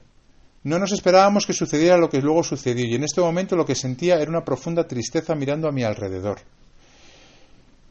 No 0.64 0.78
nos 0.78 0.92
esperábamos 0.92 1.46
que 1.46 1.54
sucediera 1.54 1.96
lo 1.96 2.10
que 2.10 2.20
luego 2.20 2.42
sucedió, 2.42 2.84
y 2.84 2.94
en 2.94 3.04
este 3.04 3.22
momento 3.22 3.56
lo 3.56 3.64
que 3.64 3.74
sentía 3.74 4.16
era 4.16 4.30
una 4.30 4.44
profunda 4.44 4.86
tristeza 4.86 5.34
mirando 5.34 5.66
a 5.66 5.72
mi 5.72 5.82
alrededor. 5.82 6.40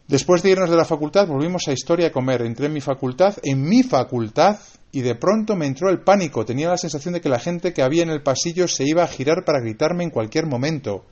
Después 0.07 0.43
de 0.43 0.51
irnos 0.51 0.69
de 0.69 0.77
la 0.77 0.85
facultad, 0.85 1.27
volvimos 1.27 1.67
a 1.67 1.73
historia 1.73 2.07
a 2.07 2.11
comer. 2.11 2.43
Entré 2.43 2.67
en 2.67 2.73
mi 2.73 2.81
facultad, 2.81 3.37
en 3.41 3.63
mi 3.63 3.81
facultad, 3.81 4.59
y 4.91 5.01
de 5.01 5.15
pronto 5.15 5.55
me 5.55 5.65
entró 5.65 5.89
el 5.89 6.01
pánico. 6.01 6.45
Tenía 6.45 6.69
la 6.69 6.77
sensación 6.77 7.15
de 7.15 7.21
que 7.21 7.29
la 7.29 7.39
gente 7.39 7.73
que 7.73 7.81
había 7.81 8.03
en 8.03 8.11
el 8.11 8.21
pasillo 8.21 8.67
se 8.67 8.87
iba 8.87 9.03
a 9.03 9.07
girar 9.07 9.43
para 9.45 9.59
gritarme 9.59 10.03
en 10.03 10.11
cualquier 10.11 10.45
momento. 10.45 11.05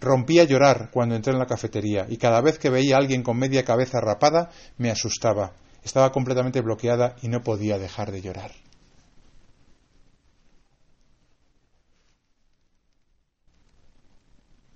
Rompí 0.00 0.38
a 0.38 0.44
llorar 0.44 0.88
cuando 0.90 1.14
entré 1.14 1.34
en 1.34 1.38
la 1.38 1.46
cafetería, 1.46 2.06
y 2.08 2.16
cada 2.16 2.40
vez 2.40 2.58
que 2.58 2.70
veía 2.70 2.96
a 2.96 2.98
alguien 2.98 3.22
con 3.22 3.38
media 3.38 3.62
cabeza 3.62 4.00
rapada, 4.00 4.50
me 4.78 4.90
asustaba. 4.90 5.52
Estaba 5.84 6.10
completamente 6.10 6.62
bloqueada 6.62 7.16
y 7.20 7.28
no 7.28 7.42
podía 7.42 7.78
dejar 7.78 8.10
de 8.10 8.22
llorar. 8.22 8.52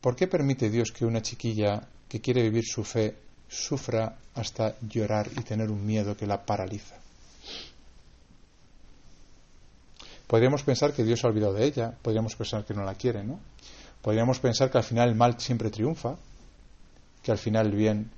¿Por 0.02 0.16
qué 0.16 0.26
permite 0.26 0.68
Dios 0.68 0.92
que 0.92 1.06
una 1.06 1.22
chiquilla 1.22 1.88
que 2.10 2.20
quiere 2.20 2.42
vivir 2.42 2.64
su 2.66 2.84
fe 2.84 3.23
sufra 3.54 4.16
hasta 4.34 4.76
llorar 4.80 5.28
y 5.36 5.42
tener 5.42 5.70
un 5.70 5.84
miedo 5.86 6.16
que 6.16 6.26
la 6.26 6.44
paraliza? 6.44 6.96
Podríamos 10.26 10.62
pensar 10.62 10.92
que 10.92 11.04
Dios 11.04 11.24
ha 11.24 11.28
olvidado 11.28 11.54
de 11.54 11.64
ella, 11.64 11.94
podríamos 12.02 12.34
pensar 12.34 12.64
que 12.64 12.74
no 12.74 12.84
la 12.84 12.94
quiere, 12.94 13.22
¿no? 13.22 13.38
Podríamos 14.02 14.40
pensar 14.40 14.70
que 14.70 14.78
al 14.78 14.84
final 14.84 15.10
el 15.10 15.14
mal 15.14 15.38
siempre 15.38 15.70
triunfa, 15.70 16.16
que 17.22 17.30
al 17.30 17.38
final 17.38 17.66
el 17.66 17.76
bien. 17.76 18.10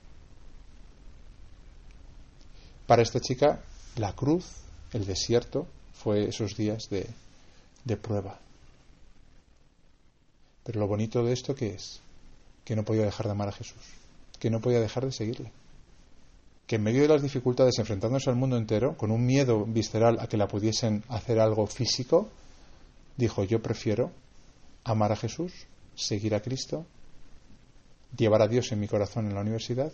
Para 2.86 3.02
esta 3.02 3.20
chica, 3.20 3.60
la 3.96 4.12
cruz, 4.14 4.46
el 4.92 5.04
desierto, 5.04 5.66
fue 5.94 6.28
esos 6.28 6.56
días 6.56 6.88
de, 6.90 7.08
de 7.84 7.96
prueba. 7.96 8.38
Pero 10.64 10.80
lo 10.80 10.88
bonito 10.88 11.24
de 11.24 11.32
esto 11.32 11.54
que 11.54 11.74
es 11.74 12.00
que 12.64 12.74
no 12.74 12.84
podía 12.84 13.04
dejar 13.04 13.26
de 13.26 13.32
amar 13.32 13.48
a 13.48 13.52
Jesús, 13.52 13.82
que 14.38 14.50
no 14.50 14.60
podía 14.60 14.80
dejar 14.80 15.04
de 15.04 15.12
seguirle. 15.12 15.52
Que 16.66 16.76
en 16.76 16.82
medio 16.82 17.02
de 17.02 17.08
las 17.08 17.22
dificultades, 17.22 17.78
enfrentándose 17.78 18.28
al 18.30 18.36
mundo 18.36 18.56
entero, 18.56 18.96
con 18.96 19.10
un 19.10 19.24
miedo 19.24 19.64
visceral 19.64 20.18
a 20.20 20.26
que 20.26 20.36
la 20.36 20.48
pudiesen 20.48 21.04
hacer 21.08 21.38
algo 21.38 21.66
físico, 21.66 22.28
dijo, 23.16 23.44
yo 23.44 23.62
prefiero 23.62 24.10
amar 24.84 25.12
a 25.12 25.16
Jesús, 25.16 25.52
seguir 25.94 26.34
a 26.34 26.40
Cristo, 26.40 26.84
llevar 28.16 28.42
a 28.42 28.48
Dios 28.48 28.70
en 28.72 28.80
mi 28.80 28.88
corazón 28.88 29.26
en 29.26 29.34
la 29.34 29.40
universidad, 29.40 29.92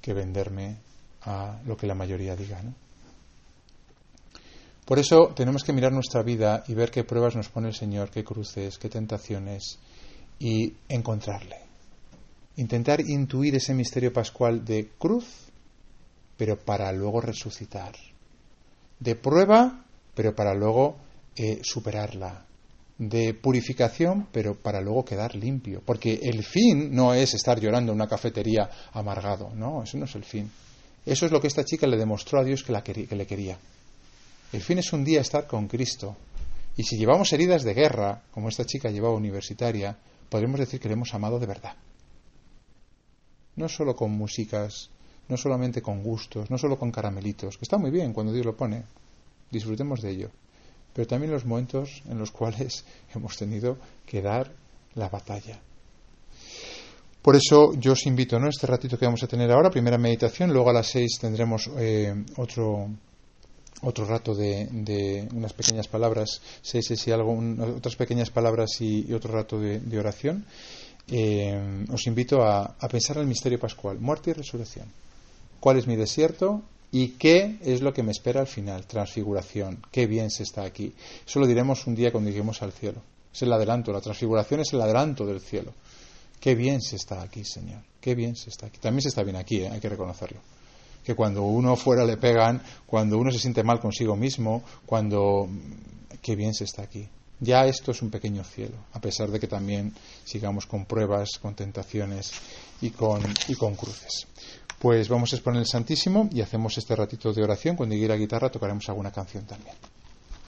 que 0.00 0.14
venderme 0.14 0.76
a 1.22 1.60
lo 1.66 1.76
que 1.76 1.86
la 1.86 1.94
mayoría 1.94 2.34
diga. 2.36 2.62
¿no? 2.62 2.74
Por 4.84 4.98
eso 4.98 5.32
tenemos 5.36 5.62
que 5.62 5.72
mirar 5.72 5.92
nuestra 5.92 6.22
vida 6.22 6.64
y 6.66 6.74
ver 6.74 6.90
qué 6.90 7.04
pruebas 7.04 7.36
nos 7.36 7.48
pone 7.48 7.68
el 7.68 7.74
Señor, 7.74 8.10
qué 8.10 8.24
cruces, 8.24 8.76
qué 8.78 8.88
tentaciones, 8.88 9.78
y 10.40 10.74
encontrarle. 10.88 11.69
Intentar 12.60 13.00
intuir 13.00 13.56
ese 13.56 13.72
misterio 13.72 14.12
pascual 14.12 14.66
de 14.66 14.90
cruz, 14.98 15.24
pero 16.36 16.58
para 16.58 16.92
luego 16.92 17.22
resucitar. 17.22 17.94
De 18.98 19.14
prueba, 19.16 19.86
pero 20.14 20.34
para 20.34 20.52
luego 20.52 20.98
eh, 21.36 21.60
superarla. 21.62 22.44
De 22.98 23.32
purificación, 23.32 24.28
pero 24.30 24.56
para 24.56 24.82
luego 24.82 25.06
quedar 25.06 25.34
limpio. 25.36 25.80
Porque 25.86 26.20
el 26.22 26.44
fin 26.44 26.94
no 26.94 27.14
es 27.14 27.32
estar 27.32 27.58
llorando 27.58 27.92
en 27.92 27.96
una 27.96 28.06
cafetería 28.06 28.68
amargado. 28.92 29.54
No, 29.54 29.82
eso 29.82 29.96
no 29.96 30.04
es 30.04 30.14
el 30.14 30.24
fin. 30.24 30.50
Eso 31.06 31.24
es 31.24 31.32
lo 31.32 31.40
que 31.40 31.46
esta 31.46 31.64
chica 31.64 31.86
le 31.86 31.96
demostró 31.96 32.40
a 32.40 32.44
Dios 32.44 32.62
que, 32.62 32.72
la 32.72 32.84
que 32.84 33.06
le 33.08 33.26
quería. 33.26 33.56
El 34.52 34.60
fin 34.60 34.76
es 34.76 34.92
un 34.92 35.02
día 35.02 35.22
estar 35.22 35.46
con 35.46 35.66
Cristo. 35.66 36.14
Y 36.76 36.82
si 36.82 36.98
llevamos 36.98 37.32
heridas 37.32 37.62
de 37.62 37.72
guerra, 37.72 38.20
como 38.30 38.50
esta 38.50 38.66
chica 38.66 38.90
llevaba 38.90 39.14
universitaria, 39.14 39.96
podremos 40.28 40.60
decir 40.60 40.78
que 40.78 40.88
le 40.88 40.94
hemos 40.94 41.14
amado 41.14 41.38
de 41.38 41.46
verdad. 41.46 41.74
No 43.56 43.68
solo 43.68 43.94
con 43.94 44.12
músicas, 44.12 44.90
no 45.28 45.36
solamente 45.36 45.82
con 45.82 46.02
gustos, 46.02 46.50
no 46.50 46.58
solo 46.58 46.78
con 46.78 46.90
caramelitos, 46.90 47.56
que 47.56 47.64
está 47.64 47.78
muy 47.78 47.90
bien 47.90 48.12
cuando 48.12 48.32
Dios 48.32 48.46
lo 48.46 48.56
pone, 48.56 48.84
disfrutemos 49.50 50.00
de 50.00 50.10
ello, 50.10 50.30
pero 50.92 51.06
también 51.06 51.32
los 51.32 51.44
momentos 51.44 52.02
en 52.08 52.18
los 52.18 52.30
cuales 52.30 52.84
hemos 53.14 53.36
tenido 53.36 53.76
que 54.06 54.22
dar 54.22 54.52
la 54.94 55.08
batalla. 55.08 55.60
Por 57.22 57.36
eso 57.36 57.74
yo 57.74 57.92
os 57.92 58.06
invito, 58.06 58.38
¿no? 58.38 58.48
Este 58.48 58.66
ratito 58.66 58.98
que 58.98 59.04
vamos 59.04 59.22
a 59.22 59.26
tener 59.26 59.50
ahora, 59.52 59.70
primera 59.70 59.98
meditación, 59.98 60.52
luego 60.52 60.70
a 60.70 60.72
las 60.72 60.86
seis 60.86 61.18
tendremos 61.20 61.70
eh, 61.76 62.14
otro 62.36 62.88
otro 63.82 64.04
rato 64.04 64.34
de, 64.34 65.28
unas 65.34 65.52
pequeñas 65.52 65.88
palabras, 65.88 66.40
sé 66.62 66.82
si 66.82 67.10
algo, 67.10 67.38
otras 67.76 67.96
pequeñas 67.96 68.30
palabras 68.30 68.80
y, 68.80 69.12
otro 69.12 69.32
rato 69.32 69.58
de, 69.58 69.98
oración, 69.98 70.44
eh, 71.10 71.86
os 71.92 72.06
invito 72.06 72.42
a, 72.42 72.76
pensar 72.88 73.16
en 73.16 73.22
el 73.22 73.28
misterio 73.28 73.58
pascual, 73.58 73.98
muerte 73.98 74.30
y 74.30 74.34
resurrección. 74.34 74.86
¿Cuál 75.58 75.78
es 75.78 75.86
mi 75.86 75.96
desierto? 75.96 76.62
¿Y 76.92 77.08
qué 77.10 77.58
es 77.62 77.82
lo 77.82 77.92
que 77.92 78.02
me 78.02 78.12
espera 78.12 78.40
al 78.40 78.46
final? 78.46 78.86
Transfiguración. 78.86 79.82
Qué 79.90 80.06
bien 80.06 80.30
se 80.30 80.42
está 80.42 80.62
aquí. 80.64 80.92
Eso 81.26 81.38
lo 81.38 81.46
diremos 81.46 81.86
un 81.86 81.94
día 81.94 82.10
cuando 82.10 82.30
lleguemos 82.30 82.62
al 82.62 82.72
cielo. 82.72 83.02
Es 83.32 83.42
el 83.42 83.52
adelanto. 83.52 83.92
La 83.92 84.00
transfiguración 84.00 84.60
es 84.60 84.72
el 84.72 84.80
adelanto 84.80 85.26
del 85.26 85.40
cielo. 85.40 85.72
Qué 86.40 86.54
bien 86.54 86.80
se 86.80 86.96
está 86.96 87.22
aquí, 87.22 87.44
Señor. 87.44 87.82
Qué 88.00 88.14
bien 88.14 88.34
se 88.34 88.50
está 88.50 88.66
aquí. 88.66 88.78
También 88.78 89.02
se 89.02 89.08
está 89.08 89.22
bien 89.22 89.36
aquí, 89.36 89.58
¿eh? 89.58 89.68
hay 89.68 89.80
que 89.80 89.88
reconocerlo 89.88 90.40
que 91.04 91.14
cuando 91.14 91.42
uno 91.42 91.76
fuera 91.76 92.04
le 92.04 92.16
pegan, 92.16 92.62
cuando 92.86 93.18
uno 93.18 93.30
se 93.30 93.38
siente 93.38 93.62
mal 93.62 93.80
consigo 93.80 94.16
mismo, 94.16 94.62
cuando... 94.86 95.48
Qué 96.22 96.36
bien 96.36 96.52
se 96.52 96.64
está 96.64 96.82
aquí. 96.82 97.08
Ya 97.40 97.64
esto 97.64 97.92
es 97.92 98.02
un 98.02 98.10
pequeño 98.10 98.44
cielo, 98.44 98.76
a 98.92 99.00
pesar 99.00 99.30
de 99.30 99.40
que 99.40 99.46
también 99.46 99.94
sigamos 100.24 100.66
con 100.66 100.84
pruebas, 100.84 101.38
con 101.40 101.54
tentaciones 101.54 102.32
y 102.82 102.90
con, 102.90 103.22
y 103.48 103.54
con 103.54 103.74
cruces. 103.74 104.26
Pues 104.78 105.08
vamos 105.08 105.32
a 105.32 105.36
exponer 105.36 105.60
el 105.60 105.66
Santísimo 105.66 106.28
y 106.32 106.42
hacemos 106.42 106.76
este 106.76 106.94
ratito 106.94 107.32
de 107.32 107.42
oración. 107.42 107.76
Cuando 107.76 107.94
llegue 107.94 108.08
la 108.08 108.16
guitarra 108.16 108.50
tocaremos 108.50 108.88
alguna 108.88 109.10
canción 109.10 109.46
también. 109.46 109.74